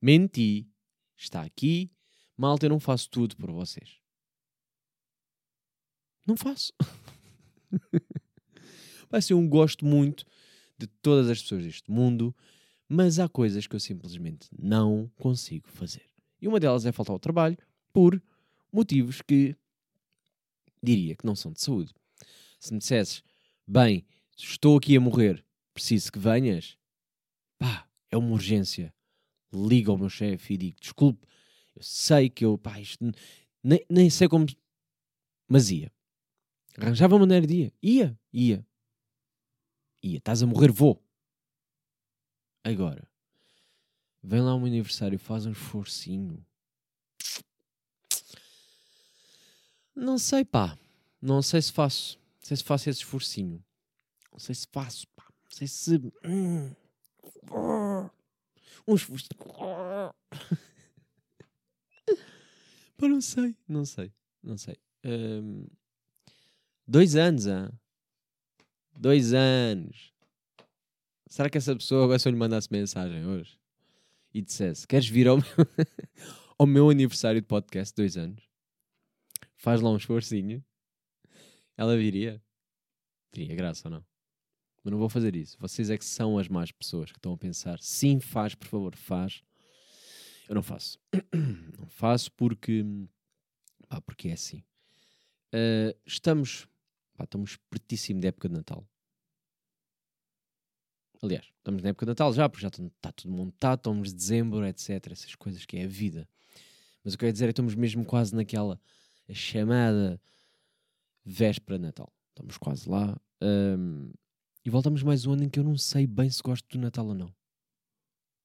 Menti. 0.02 0.70
Está 1.18 1.42
aqui. 1.44 1.92
Malta, 2.36 2.66
eu 2.66 2.70
não 2.70 2.80
faço 2.80 3.10
tudo 3.10 3.36
por 3.38 3.52
vocês. 3.52 4.00
Não 6.26 6.36
faço. 6.36 6.74
Vai 9.10 9.22
ser 9.22 9.34
um 9.34 9.48
gosto 9.48 9.86
muito 9.86 10.26
de 10.78 10.88
todas 10.88 11.30
as 11.30 11.42
pessoas 11.42 11.64
deste 11.64 11.92
mundo, 11.92 12.36
mas 12.88 13.20
há 13.20 13.30
coisas 13.30 13.68
que 13.68 13.76
eu 13.76 13.80
simplesmente 13.80 14.50
não 14.58 15.12
consigo 15.16 15.68
fazer. 15.68 16.10
E 16.42 16.48
uma 16.48 16.60
delas 16.60 16.86
é 16.86 16.92
faltar 16.92 17.14
ao 17.14 17.20
trabalho 17.20 17.58
por 17.94 18.22
motivos 18.72 19.22
que 19.22 19.56
diria 20.82 21.16
que 21.16 21.26
não 21.26 21.36
são 21.36 21.52
de 21.52 21.62
saúde 21.62 21.94
se 22.62 22.72
me 22.72 22.80
dissesses, 22.80 23.24
bem, 23.68 24.06
estou 24.38 24.78
aqui 24.78 24.96
a 24.96 25.02
morrer, 25.02 25.44
preciso 25.74 26.12
que 26.12 26.20
venhas, 26.20 26.78
pá, 27.58 27.90
é 28.12 28.16
uma 28.16 28.32
urgência. 28.32 28.94
Liga 29.52 29.92
ao 29.92 29.98
meu 29.98 30.08
chefe 30.08 30.54
e 30.54 30.58
digo, 30.58 30.78
desculpe, 30.80 31.28
eu 31.76 31.82
sei 31.82 32.30
que 32.30 32.46
eu, 32.46 32.58
pá, 32.58 32.80
isto, 32.80 33.04
nem, 33.64 33.84
nem 33.90 34.10
sei 34.10 34.30
como, 34.30 34.46
mas 35.48 35.72
ia. 35.72 35.92
Arranjava 36.78 37.20
maneira 37.20 37.46
de 37.46 37.56
ir. 37.56 37.74
Ia, 37.82 38.20
ia. 38.32 38.66
Ia, 40.04 40.18
estás 40.20 40.42
a 40.42 40.48
morrer, 40.48 40.72
vou. 40.72 41.04
Agora, 42.64 43.06
vem 44.24 44.40
lá 44.40 44.56
meu 44.56 44.68
aniversário, 44.68 45.18
faz 45.20 45.46
um 45.48 45.52
esforcinho. 45.52 46.46
Não 50.02 50.18
sei, 50.18 50.44
pá. 50.44 50.76
Não 51.22 51.44
sei 51.44 51.62
se 51.62 51.72
faço. 51.72 52.18
Não 52.18 52.48
sei 52.48 52.58
se 52.58 52.64
faço 52.64 52.90
esse 52.90 53.02
esforcinho. 53.02 53.64
Não 54.32 54.40
sei 54.40 54.56
se 54.56 54.68
faço, 54.72 55.08
pá. 55.10 55.24
Não 55.44 55.52
sei 55.52 55.68
se. 55.68 56.02
Hum, 56.26 56.74
um 58.88 58.96
esforço. 58.96 59.30
pá, 62.98 63.08
não 63.08 63.22
sei. 63.22 63.56
Não 63.68 63.86
sei. 63.86 64.12
Não 64.42 64.58
sei. 64.58 64.76
Um, 65.06 65.68
dois 66.88 67.16
anos, 67.16 67.46
ah? 67.46 67.72
Dois 68.98 69.36
anos. 69.36 70.12
Será 71.30 71.48
que 71.48 71.60
essa 71.60 71.76
pessoa 71.76 72.06
agora 72.06 72.18
se 72.18 72.28
eu 72.28 72.32
lhe 72.32 72.40
mandasse 72.40 72.70
mensagem 72.72 73.24
hoje 73.28 73.56
e 74.34 74.42
dissesse: 74.42 74.88
Queres 74.88 75.08
vir 75.08 75.28
ao 75.28 75.38
meu, 75.38 75.46
ao 76.58 76.66
meu 76.66 76.90
aniversário 76.90 77.40
de 77.40 77.46
podcast, 77.46 77.94
dois 77.96 78.18
anos? 78.18 78.51
Faz 79.62 79.80
lá 79.80 79.92
um 79.92 79.98
esforcinho 79.98 80.64
ela 81.78 81.98
viria? 81.98 82.42
Teria 83.32 83.56
graça 83.56 83.88
ou 83.88 83.92
não? 83.92 84.06
Mas 84.84 84.92
não 84.92 85.00
vou 85.00 85.10
fazer 85.10 85.36
isso. 85.36 85.58
Vocês 85.60 85.90
é 85.90 85.98
que 85.98 86.06
são 86.06 86.38
as 86.38 86.48
más 86.48 86.72
pessoas 86.72 87.12
que 87.12 87.18
estão 87.18 87.34
a 87.34 87.38
pensar. 87.38 87.80
Sim, 87.80 88.20
faz, 88.20 88.56
por 88.56 88.68
favor, 88.68 88.96
faz. 88.96 89.44
Eu 90.50 90.56
não 90.56 90.64
faço. 90.64 91.00
não 91.78 91.88
faço 91.88 92.32
porque. 92.34 92.84
Pá, 93.88 94.02
porque 94.02 94.30
é 94.30 94.34
assim. 94.34 94.64
Uh, 95.54 95.98
estamos. 96.06 96.68
Pá, 97.16 97.24
estamos 97.24 97.58
pertíssimo 97.70 98.22
da 98.22 98.30
época 98.30 98.50
de 98.50 98.56
Natal. 98.56 98.88
Aliás, 101.22 101.46
estamos 101.58 101.84
na 101.84 101.90
época 101.90 102.06
de 102.06 102.10
Natal 102.12 102.34
já, 102.34 102.50
porque 102.50 102.64
já 102.64 102.68
está 102.70 103.12
tudo 103.12 103.32
montado, 103.32 103.78
estamos 103.80 104.10
de 104.10 104.16
dezembro, 104.16 104.66
etc. 104.66 105.12
Essas 105.12 105.36
coisas 105.36 105.66
que 105.66 105.78
é 105.78 105.84
a 105.84 105.88
vida. 105.88 106.28
Mas 107.04 107.14
o 107.14 107.18
que 107.18 107.26
eu 107.26 107.28
ia 107.28 107.34
dizer 107.34 107.46
é 107.46 107.48
que 107.48 107.54
estamos 107.54 107.76
mesmo 107.76 108.04
quase 108.04 108.36
naquela 108.36 108.80
chamada 109.34 110.20
véspera 111.26 111.78
de 111.78 111.86
Natal. 111.86 112.12
Estamos 112.30 112.58
quase 112.58 112.90
lá. 112.90 113.20
Um, 113.42 114.12
e 114.64 114.70
voltamos 114.70 115.04
mais 115.04 115.26
um 115.26 115.34
ano 115.34 115.44
em 115.44 115.50
que 115.50 115.60
eu 115.60 115.64
não 115.64 115.78
sei 115.78 116.06
bem 116.06 116.30
se 116.30 116.42
gosto 116.42 116.68
do 116.70 116.80
Natal 116.80 117.08
ou 117.08 117.16
não. 117.16 117.34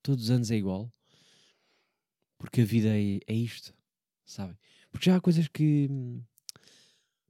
Todos 0.02 0.24
os 0.24 0.30
anos 0.30 0.50
é 0.50 0.56
igual. 0.56 0.92
Porque 2.38 2.62
a 2.62 2.64
vida 2.64 2.88
é, 2.88 3.18
é 3.26 3.34
isto, 3.34 3.74
sabem? 4.24 4.56
Porque 4.90 5.06
já 5.10 5.16
há 5.16 5.20
coisas 5.20 5.48
que. 5.48 5.88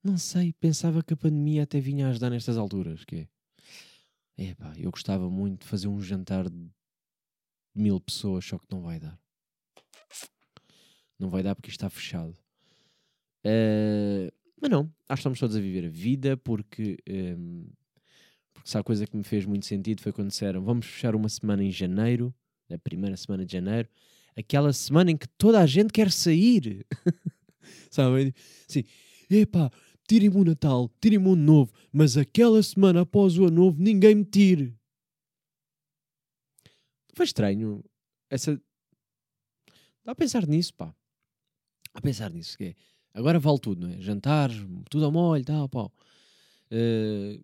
Não 0.02 0.18
sei, 0.18 0.52
pensava 0.52 1.02
que 1.02 1.14
a 1.14 1.16
pandemia 1.16 1.64
até 1.64 1.80
vinha 1.80 2.06
a 2.06 2.10
ajudar 2.10 2.30
nestas 2.30 2.56
alturas. 2.56 3.04
Que 3.04 3.28
é. 4.38 4.50
Epá, 4.50 4.74
eu 4.76 4.90
gostava 4.90 5.30
muito 5.30 5.62
de 5.62 5.68
fazer 5.68 5.88
um 5.88 6.00
jantar 6.00 6.48
de 6.48 6.70
mil 7.74 8.00
pessoas, 8.00 8.44
só 8.44 8.58
que 8.58 8.66
não 8.70 8.82
vai 8.82 9.00
dar. 9.00 9.18
Não 11.18 11.30
vai 11.30 11.42
dar 11.42 11.54
porque 11.54 11.70
está 11.70 11.88
fechado. 11.88 12.36
Uh, 13.46 14.32
mas 14.60 14.70
não, 14.70 14.92
acho 15.08 15.18
que 15.18 15.20
estamos 15.20 15.38
todos 15.38 15.54
a 15.54 15.60
viver 15.60 15.86
a 15.86 15.88
vida 15.88 16.36
porque, 16.36 16.98
um, 17.08 17.68
porque 18.52 18.68
se 18.68 18.76
há 18.76 18.82
coisa 18.82 19.06
que 19.06 19.16
me 19.16 19.22
fez 19.22 19.44
muito 19.44 19.66
sentido 19.66 20.02
foi 20.02 20.12
quando 20.12 20.28
disseram 20.28 20.64
vamos 20.64 20.86
fechar 20.86 21.14
uma 21.14 21.28
semana 21.28 21.62
em 21.62 21.70
janeiro, 21.70 22.34
a 22.72 22.76
primeira 22.76 23.16
semana 23.16 23.46
de 23.46 23.52
janeiro, 23.52 23.88
aquela 24.36 24.72
semana 24.72 25.12
em 25.12 25.16
que 25.16 25.28
toda 25.28 25.60
a 25.60 25.66
gente 25.66 25.92
quer 25.92 26.10
sair. 26.10 26.84
Sabe? 27.90 28.34
Sim, 28.66 28.82
epá, 29.30 29.70
tirem-me 30.08 30.36
o 30.36 30.44
Natal, 30.44 30.90
tirem-me 31.00 31.28
o 31.28 31.32
Ano 31.34 31.42
Novo, 31.42 31.72
mas 31.92 32.16
aquela 32.16 32.60
semana 32.62 33.02
após 33.02 33.38
o 33.38 33.44
Ano 33.44 33.64
Novo 33.64 33.80
ninguém 33.80 34.16
me 34.16 34.24
tire. 34.24 34.76
Foi 37.14 37.24
estranho. 37.24 37.84
Essa. 38.28 38.60
Dá 40.04 40.12
a 40.12 40.14
pensar 40.14 40.46
nisso, 40.46 40.74
pá. 40.74 40.94
A 41.94 42.00
pensar 42.00 42.30
nisso. 42.30 42.58
Que 42.58 42.64
é 42.64 42.74
Agora 43.16 43.38
vale 43.38 43.58
tudo, 43.58 43.86
não 43.86 43.94
é? 43.94 43.98
Jantares, 43.98 44.58
tudo 44.90 45.06
ao 45.06 45.10
molho, 45.10 45.42
tal, 45.42 45.66
pau. 45.70 45.90
Uh, 46.70 47.42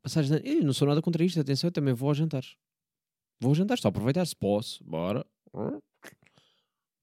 passagens 0.00 0.40
de... 0.40 0.48
Eu 0.48 0.62
não 0.62 0.72
sou 0.72 0.86
nada 0.86 1.02
contra 1.02 1.24
isto, 1.24 1.40
atenção, 1.40 1.66
eu 1.66 1.72
também 1.72 1.92
vou 1.92 2.08
aos 2.08 2.16
jantares. 2.16 2.56
Vou 3.40 3.48
aos 3.50 3.58
jantares, 3.58 3.82
só 3.82 3.88
aproveitar 3.88 4.24
se 4.24 4.36
posso, 4.36 4.84
bora. 4.84 5.26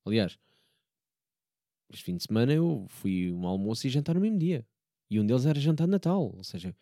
Aliás, 0.06 0.40
este 1.92 2.06
fim 2.06 2.16
de 2.16 2.24
semana 2.24 2.54
eu 2.54 2.86
fui 2.88 3.30
um 3.30 3.46
almoço 3.46 3.86
e 3.86 3.90
jantar 3.90 4.16
no 4.16 4.22
mesmo 4.22 4.40
dia. 4.40 4.66
E 5.10 5.20
um 5.20 5.26
deles 5.26 5.46
era 5.46 5.60
jantar 5.60 5.84
de 5.86 5.92
Natal, 5.92 6.34
ou 6.34 6.44
seja, 6.46 6.74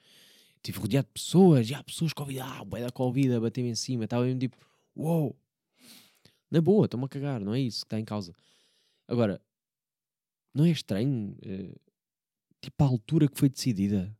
estive 0.58 0.78
rodeado 0.78 1.08
de 1.08 1.14
pessoas, 1.14 1.66
já 1.66 1.84
pessoas 1.84 2.14
Covid, 2.14 2.40
ah, 2.40 2.64
vai 2.68 2.84
da 2.84 2.92
Covid, 2.92 3.34
a 3.34 3.40
bater-me 3.40 3.72
em 3.72 3.76
cima, 3.76 4.04
estava 4.04 4.26
mesmo 4.26 4.42
tipo, 4.42 4.58
uou, 4.96 5.22
wow. 5.24 5.36
na 6.52 6.62
boa, 6.62 6.86
estou-me 6.86 7.08
a 7.08 7.10
cagar, 7.10 7.40
não 7.40 7.56
é 7.56 7.60
isso 7.60 7.80
que 7.80 7.86
está 7.88 8.00
em 8.00 8.06
causa. 8.06 8.36
Agora, 9.08 9.42
não 10.54 10.66
é 10.66 10.72
estranho? 10.72 11.38
Uh, 11.46 11.80
tipo, 12.62 12.84
a 12.84 12.88
altura 12.88 13.28
que 13.28 13.38
foi 13.38 13.50
decidida. 13.50 14.16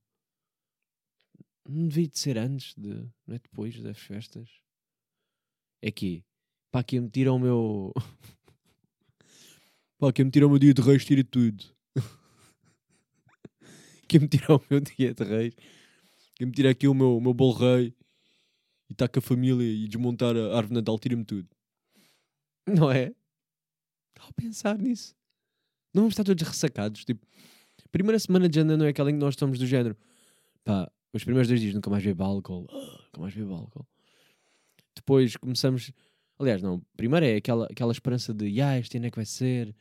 não 1.68 1.88
devia 1.88 2.08
de 2.08 2.20
ser 2.20 2.38
antes, 2.38 2.74
de, 2.76 2.90
não 3.26 3.36
é 3.36 3.40
depois 3.40 3.82
das 3.82 3.98
festas. 3.98 4.50
É 5.82 5.92
que, 5.92 6.24
pá, 6.72 6.84
que 6.84 7.00
me 7.00 7.10
tiram 7.10 7.38
o 7.38 7.40
meu. 7.40 7.94
pá, 9.98 10.12
que 10.14 10.24
me 10.24 10.32
tirar 10.32 10.48
o 10.48 10.50
meu 10.50 10.60
dia 10.60 10.74
de 10.74 10.82
reis, 10.82 11.06
tira 11.06 11.24
tudo. 11.24 11.64
que 14.08 14.20
me 14.20 14.28
tirar 14.28 14.56
o 14.56 14.66
meu 14.70 14.80
dia 14.80 15.14
de 15.14 15.24
reis, 15.24 15.56
que 16.36 16.46
me 16.46 16.52
tirar 16.52 16.72
aqui 16.72 16.88
o 16.88 16.94
meu, 16.94 17.18
o 17.18 17.22
meu 17.22 17.34
bolo 17.34 17.54
rei 17.54 17.96
e 18.90 18.94
estar 18.94 19.08
com 19.08 19.20
a 19.20 19.22
família 19.22 19.64
e 19.64 19.88
desmontar 19.88 20.36
a 20.36 20.58
árvore 20.58 20.70
de 20.70 20.74
Natal, 20.74 21.00
tira-me 21.00 21.24
tudo. 21.24 21.48
Não 22.68 22.92
é? 22.92 23.14
Estava 24.16 24.30
a 24.30 24.34
pensar 24.34 24.78
nisso. 24.78 25.19
Não 25.94 26.04
vamos 26.04 26.14
estar 26.14 26.24
todos 26.24 26.48
ressacados. 26.48 27.04
Tipo, 27.04 27.26
primeira 27.92 28.20
semana 28.20 28.48
de 28.48 28.56
janeiro 28.56 28.80
não 28.80 28.86
é 28.86 28.90
aquela 28.90 29.10
em 29.10 29.14
que 29.14 29.20
nós 29.20 29.34
estamos 29.34 29.58
do 29.58 29.66
género. 29.66 29.98
Pá, 30.64 30.92
os 31.14 31.24
primeiros 31.24 31.48
dois 31.48 31.60
dias 31.60 31.74
nunca 31.74 31.90
mais 31.90 32.04
bebo 32.04 32.24
álcool. 32.24 32.68
Nunca 33.10 33.22
mais 33.22 33.34
bebo 33.34 33.54
álcool. 33.54 33.88
Depois 34.96 35.36
começamos. 35.36 35.92
Aliás, 36.38 36.62
não. 36.62 36.82
Primeiro 36.96 37.26
é 37.26 37.38
aquela, 37.38 37.66
aquela 37.66 37.92
esperança 37.92 38.34
de 38.34 38.62
ah, 38.62 38.78
este 38.78 38.98
ano 38.98 39.08
é 39.08 39.10
que 39.10 39.18
vai 39.18 39.26
ser. 39.26 39.76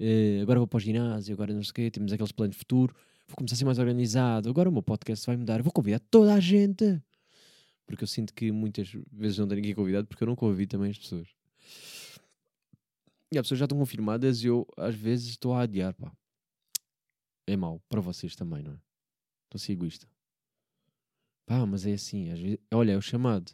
Uh, 0.00 0.42
agora 0.42 0.58
vou 0.58 0.66
para 0.66 0.76
o 0.76 0.80
ginásio, 0.80 1.32
agora 1.32 1.54
não 1.54 1.62
sei 1.62 1.70
o 1.70 1.74
quê. 1.74 1.90
Temos 1.90 2.12
aqueles 2.12 2.32
planos 2.32 2.54
de 2.54 2.58
futuro. 2.58 2.94
Vou 3.28 3.36
começar 3.36 3.54
a 3.54 3.58
ser 3.58 3.64
mais 3.64 3.78
organizado. 3.78 4.48
Agora 4.48 4.68
o 4.68 4.72
meu 4.72 4.82
podcast 4.82 5.24
vai 5.26 5.36
mudar. 5.36 5.62
Vou 5.62 5.72
convidar 5.72 6.00
toda 6.10 6.34
a 6.34 6.40
gente. 6.40 7.00
Porque 7.86 8.02
eu 8.02 8.08
sinto 8.08 8.34
que 8.34 8.50
muitas 8.50 8.90
vezes 9.12 9.38
não 9.38 9.46
tenho 9.46 9.60
ninguém 9.60 9.74
convidado 9.74 10.08
porque 10.08 10.22
eu 10.22 10.26
não 10.26 10.34
convido 10.34 10.70
também 10.70 10.90
as 10.90 10.98
pessoas. 10.98 11.28
E 13.32 13.38
as 13.38 13.44
pessoas 13.44 13.58
já 13.58 13.64
estão 13.64 13.78
confirmadas 13.78 14.42
e 14.42 14.46
eu 14.46 14.66
às 14.76 14.94
vezes 14.94 15.30
estou 15.30 15.52
a 15.54 15.62
adiar, 15.62 15.94
pá. 15.94 16.12
É 17.46 17.56
mau 17.56 17.80
para 17.88 18.00
vocês 18.00 18.34
também, 18.34 18.62
não 18.62 18.72
é? 18.72 18.80
Estou 19.44 19.56
a 19.56 19.58
ser 19.58 19.72
egoísta. 19.72 20.08
Pá, 21.44 21.64
mas 21.64 21.86
é 21.86 21.92
assim, 21.92 22.30
às 22.30 22.40
vezes, 22.40 22.58
olha, 22.72 22.92
é 22.92 22.96
o 22.96 23.02
chamado. 23.02 23.52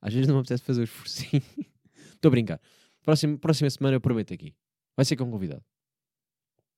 Às 0.00 0.12
vezes 0.12 0.28
não 0.28 0.36
me 0.36 0.40
apetece 0.40 0.62
fazer 0.62 0.82
o 0.82 0.84
esforcinho. 0.84 1.42
Estou 2.14 2.28
a 2.28 2.30
brincar. 2.30 2.60
Próxima, 3.02 3.38
próxima 3.38 3.68
semana 3.70 3.96
eu 3.96 4.00
prometo 4.00 4.32
aqui. 4.32 4.54
Vai 4.96 5.04
ser 5.04 5.16
com 5.16 5.24
um 5.24 5.30
convidado. 5.30 5.64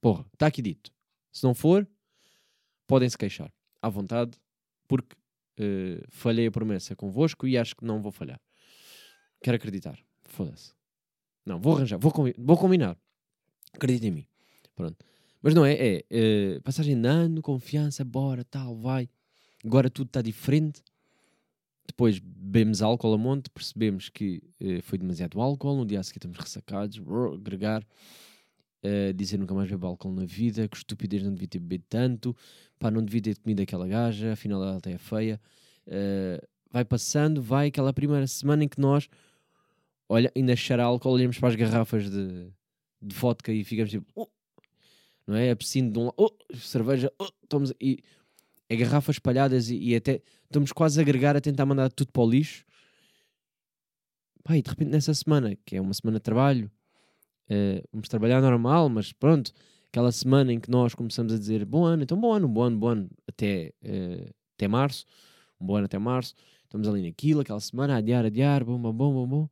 Porra, 0.00 0.24
está 0.32 0.46
aqui 0.46 0.62
dito. 0.62 0.92
Se 1.32 1.44
não 1.44 1.54
for, 1.54 1.88
podem 2.86 3.08
se 3.08 3.16
queixar. 3.18 3.52
À 3.80 3.88
vontade, 3.88 4.38
porque 4.88 5.16
uh, 5.60 6.04
falhei 6.08 6.46
a 6.46 6.50
promessa 6.50 6.96
convosco 6.96 7.46
e 7.46 7.56
acho 7.56 7.76
que 7.76 7.84
não 7.84 8.00
vou 8.00 8.10
falhar. 8.10 8.40
Quero 9.42 9.56
acreditar. 9.56 9.98
Foda-se. 10.24 10.74
Não, 11.46 11.60
vou 11.60 11.76
arranjar, 11.76 11.96
vou, 11.96 12.10
combi 12.10 12.34
vou 12.36 12.56
combinar. 12.56 12.98
Acredita 13.72 14.06
em 14.06 14.10
mim. 14.10 14.26
Pronto. 14.74 14.96
Mas 15.40 15.54
não 15.54 15.64
é, 15.64 15.74
é 15.74 16.56
uh, 16.56 16.62
passagem 16.62 17.00
de 17.00 17.06
ano, 17.06 17.40
confiança, 17.40 18.04
bora, 18.04 18.44
tal, 18.44 18.76
vai. 18.76 19.08
Agora 19.64 19.88
tudo 19.88 20.08
está 20.08 20.20
diferente. 20.20 20.82
Depois 21.86 22.18
bebemos 22.18 22.82
álcool 22.82 23.14
a 23.14 23.18
monte, 23.18 23.48
percebemos 23.48 24.08
que 24.08 24.42
uh, 24.60 24.82
foi 24.82 24.98
demasiado 24.98 25.40
álcool. 25.40 25.76
No 25.76 25.86
dia 25.86 26.00
a 26.00 26.02
seguir 26.02 26.18
estamos 26.18 26.36
ressacados, 26.36 27.00
agregar, 27.32 27.86
uh, 28.82 29.12
dizer 29.14 29.38
nunca 29.38 29.54
mais 29.54 29.70
bebo 29.70 29.86
álcool 29.86 30.12
na 30.12 30.24
vida, 30.24 30.66
que 30.66 30.76
estupidez 30.76 31.22
não 31.22 31.32
devia 31.32 31.46
ter 31.48 31.60
bebido 31.60 31.84
tanto, 31.88 32.36
pá, 32.78 32.90
não 32.90 33.04
devia 33.04 33.22
ter 33.22 33.38
comido 33.38 33.60
aquela 33.62 33.86
gaja, 33.86 34.32
afinal 34.32 34.62
ela 34.62 34.78
até 34.78 34.92
é 34.92 34.98
feia. 34.98 35.40
Uh, 35.86 36.44
vai 36.72 36.84
passando, 36.84 37.40
vai 37.40 37.68
aquela 37.68 37.92
primeira 37.92 38.26
semana 38.26 38.64
em 38.64 38.68
que 38.68 38.80
nós, 38.80 39.08
olha, 40.08 40.32
ainda 40.34 40.54
cheira 40.56 40.84
álcool, 40.84 41.10
olhamos 41.10 41.38
para 41.38 41.48
as 41.48 41.56
garrafas 41.56 42.10
de, 42.10 42.50
de 43.02 43.14
vodka 43.14 43.52
e 43.52 43.64
ficamos 43.64 43.90
tipo, 43.90 44.06
oh! 44.14 44.28
não 45.26 45.36
é? 45.36 45.50
A 45.50 45.56
piscina 45.56 45.90
de 45.90 45.98
um 45.98 46.04
lado, 46.04 46.14
oh! 46.16 46.32
cerveja, 46.54 47.12
oh! 47.18 47.28
Estamos, 47.42 47.72
e 47.80 48.02
é 48.68 48.76
garrafas 48.76 49.16
espalhadas 49.16 49.70
e, 49.70 49.76
e, 49.76 49.96
até 49.96 50.22
estamos 50.44 50.72
quase 50.72 50.98
a 50.98 51.02
agregar 51.02 51.36
a 51.36 51.40
tentar 51.40 51.66
mandar 51.66 51.90
tudo 51.90 52.12
para 52.12 52.22
o 52.22 52.30
lixo. 52.30 52.64
Pai, 54.42 54.62
de 54.62 54.70
repente 54.70 54.90
nessa 54.90 55.12
semana, 55.14 55.56
que 55.64 55.76
é 55.76 55.80
uma 55.80 55.94
semana 55.94 56.18
de 56.18 56.22
trabalho, 56.22 56.70
uh, 57.50 57.88
vamos 57.92 58.08
trabalhar 58.08 58.40
normal, 58.40 58.88
mas 58.88 59.12
pronto, 59.12 59.52
aquela 59.88 60.12
semana 60.12 60.52
em 60.52 60.60
que 60.60 60.70
nós 60.70 60.94
começamos 60.94 61.32
a 61.32 61.38
dizer 61.38 61.64
bom 61.64 61.84
ano, 61.84 62.02
então 62.02 62.18
bom 62.18 62.32
ano, 62.32 62.48
bom 62.48 62.62
ano, 62.62 62.78
bom 62.78 62.88
ano, 62.88 63.10
até, 63.28 63.72
uh, 63.82 64.34
até 64.54 64.68
março, 64.68 65.04
um 65.60 65.66
bom 65.66 65.76
ano 65.76 65.86
até 65.86 65.98
março, 65.98 66.34
estamos 66.64 66.88
ali 66.88 67.02
naquilo, 67.02 67.40
aquela 67.40 67.60
semana, 67.60 67.96
adiar, 67.96 68.24
adiar, 68.24 68.64
bom, 68.64 68.78
bom, 68.78 68.92
bom, 68.92 69.12
bom, 69.12 69.26
bom, 69.26 69.48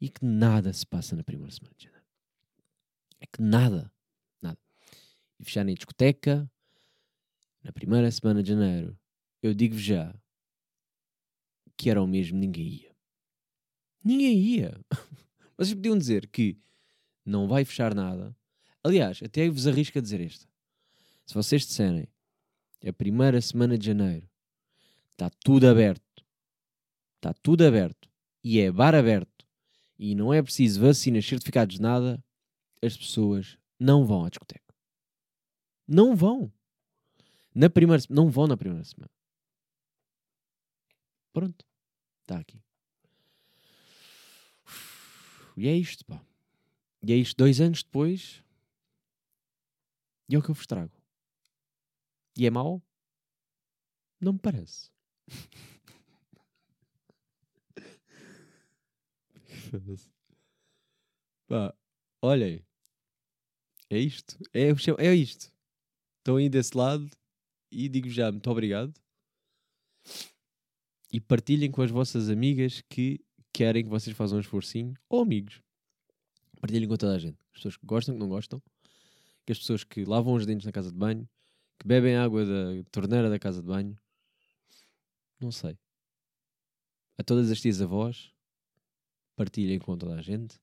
e 0.00 0.08
que 0.08 0.24
nada 0.24 0.72
se 0.72 0.86
passa 0.86 1.16
na 1.16 1.24
primeira 1.24 1.52
semana 1.52 1.74
de 1.76 1.84
janeiro. 1.84 2.06
É 3.20 3.26
que 3.26 3.42
nada, 3.42 3.92
nada. 4.42 4.58
E 5.38 5.44
fechar 5.44 5.66
em 5.68 5.74
discoteca, 5.74 6.50
na 7.62 7.72
primeira 7.72 8.10
semana 8.10 8.42
de 8.42 8.50
janeiro, 8.50 8.98
eu 9.42 9.54
digo-vos 9.54 9.82
já 9.82 10.14
que 11.76 11.90
era 11.90 12.02
o 12.02 12.06
mesmo, 12.06 12.38
ninguém 12.38 12.68
ia. 12.68 12.96
Ninguém 14.02 14.38
ia. 14.38 14.80
Vocês 15.58 15.74
podiam 15.74 15.98
dizer 15.98 16.26
que 16.28 16.58
não 17.24 17.46
vai 17.46 17.64
fechar 17.64 17.94
nada. 17.94 18.34
Aliás, 18.82 19.20
até 19.22 19.48
vos 19.50 19.66
arrisco 19.66 19.98
a 19.98 20.02
dizer 20.02 20.20
esta. 20.20 20.48
Se 21.26 21.34
vocês 21.34 21.66
disserem 21.66 22.06
a 22.86 22.92
primeira 22.92 23.40
semana 23.40 23.76
de 23.76 23.84
janeiro 23.84 24.28
está 25.10 25.28
tudo 25.42 25.66
aberto, 25.66 26.24
está 27.16 27.34
tudo 27.34 27.66
aberto 27.66 28.08
e 28.44 28.60
é 28.60 28.70
bar 28.70 28.94
aberto 28.94 29.35
e 29.98 30.14
não 30.14 30.32
é 30.32 30.42
preciso 30.42 30.80
vacinas, 30.80 31.24
certificados, 31.26 31.78
nada, 31.78 32.22
as 32.82 32.96
pessoas 32.96 33.58
não 33.78 34.04
vão 34.04 34.24
à 34.24 34.28
discoteca. 34.28 34.74
Não 35.86 36.14
vão. 36.14 36.52
Na 37.54 37.70
primeira 37.70 38.02
Não 38.10 38.30
vão 38.30 38.46
na 38.46 38.56
primeira 38.56 38.84
semana. 38.84 39.10
Pronto. 41.32 41.64
Está 42.22 42.38
aqui. 42.38 42.60
E 45.56 45.68
é 45.68 45.74
isto, 45.74 46.04
pá. 46.04 46.22
E 47.02 47.12
é 47.12 47.16
isto 47.16 47.36
dois 47.36 47.60
anos 47.60 47.82
depois. 47.82 48.42
E 50.28 50.34
é 50.34 50.38
o 50.38 50.42
que 50.42 50.50
eu 50.50 50.54
vos 50.54 50.66
trago. 50.66 50.92
E 52.36 52.46
é 52.46 52.50
mau? 52.50 52.82
Não 54.20 54.34
me 54.34 54.38
parece. 54.38 54.90
Pá, 61.46 61.74
olhem. 62.22 62.64
É 63.88 63.98
isto. 63.98 64.36
É, 64.52 64.68
é 64.98 65.14
isto. 65.14 65.52
Estão 66.18 66.36
aí 66.36 66.48
desse 66.48 66.76
lado 66.76 67.08
e 67.70 67.88
digo 67.88 68.08
já 68.08 68.30
muito 68.32 68.50
obrigado. 68.50 68.92
E 71.12 71.20
partilhem 71.20 71.70
com 71.70 71.82
as 71.82 71.90
vossas 71.90 72.28
amigas 72.28 72.82
que 72.88 73.20
querem 73.52 73.84
que 73.84 73.88
vocês 73.88 74.14
façam 74.14 74.36
um 74.36 74.40
esforcinho, 74.40 74.94
ou 75.08 75.22
amigos. 75.22 75.62
Partilhem 76.60 76.88
com 76.88 76.96
toda 76.96 77.14
a 77.14 77.18
gente. 77.18 77.38
As 77.50 77.58
pessoas 77.58 77.76
que 77.76 77.86
gostam, 77.86 78.14
que 78.14 78.20
não 78.20 78.28
gostam, 78.28 78.62
que 79.46 79.52
as 79.52 79.58
pessoas 79.58 79.84
que 79.84 80.04
lavam 80.04 80.34
os 80.34 80.44
dentes 80.44 80.66
na 80.66 80.72
casa 80.72 80.90
de 80.90 80.98
banho, 80.98 81.28
que 81.78 81.86
bebem 81.86 82.16
água 82.16 82.44
da 82.44 82.84
torneira 82.90 83.30
da 83.30 83.38
casa 83.38 83.62
de 83.62 83.68
banho. 83.68 83.96
Não 85.40 85.52
sei. 85.52 85.78
A 87.18 87.22
todas 87.22 87.50
as 87.50 87.60
tias 87.60 87.80
avós, 87.80 88.34
partilhem 89.36 89.78
com 89.78 89.96
toda 89.96 90.16
a 90.16 90.22
gente. 90.22 90.58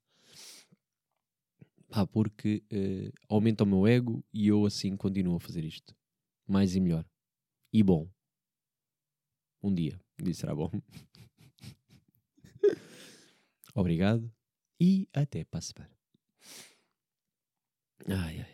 Pá, 1.88 2.06
porque 2.08 2.64
uh, 2.72 3.14
aumenta 3.30 3.64
o 3.64 3.68
meu 3.68 3.88
ego 3.88 4.26
e 4.34 4.48
eu 4.48 4.66
assim 4.66 4.98
continuo 4.98 5.36
a 5.36 5.40
fazer 5.40 5.64
isto 5.64 5.96
mais 6.48 6.76
e 6.76 6.80
melhor. 6.80 7.06
E 7.72 7.84
bom. 7.84 8.10
Um 9.62 9.74
dia. 9.74 10.00
Isso 10.26 10.42
será 10.42 10.56
bom. 10.56 10.72
Obrigado 13.76 14.32
e 14.80 15.08
até 15.14 15.44
para 15.44 15.60
a 15.60 15.62
semana. 15.62 15.92
Ai, 18.08 18.42
ai. 18.42 18.53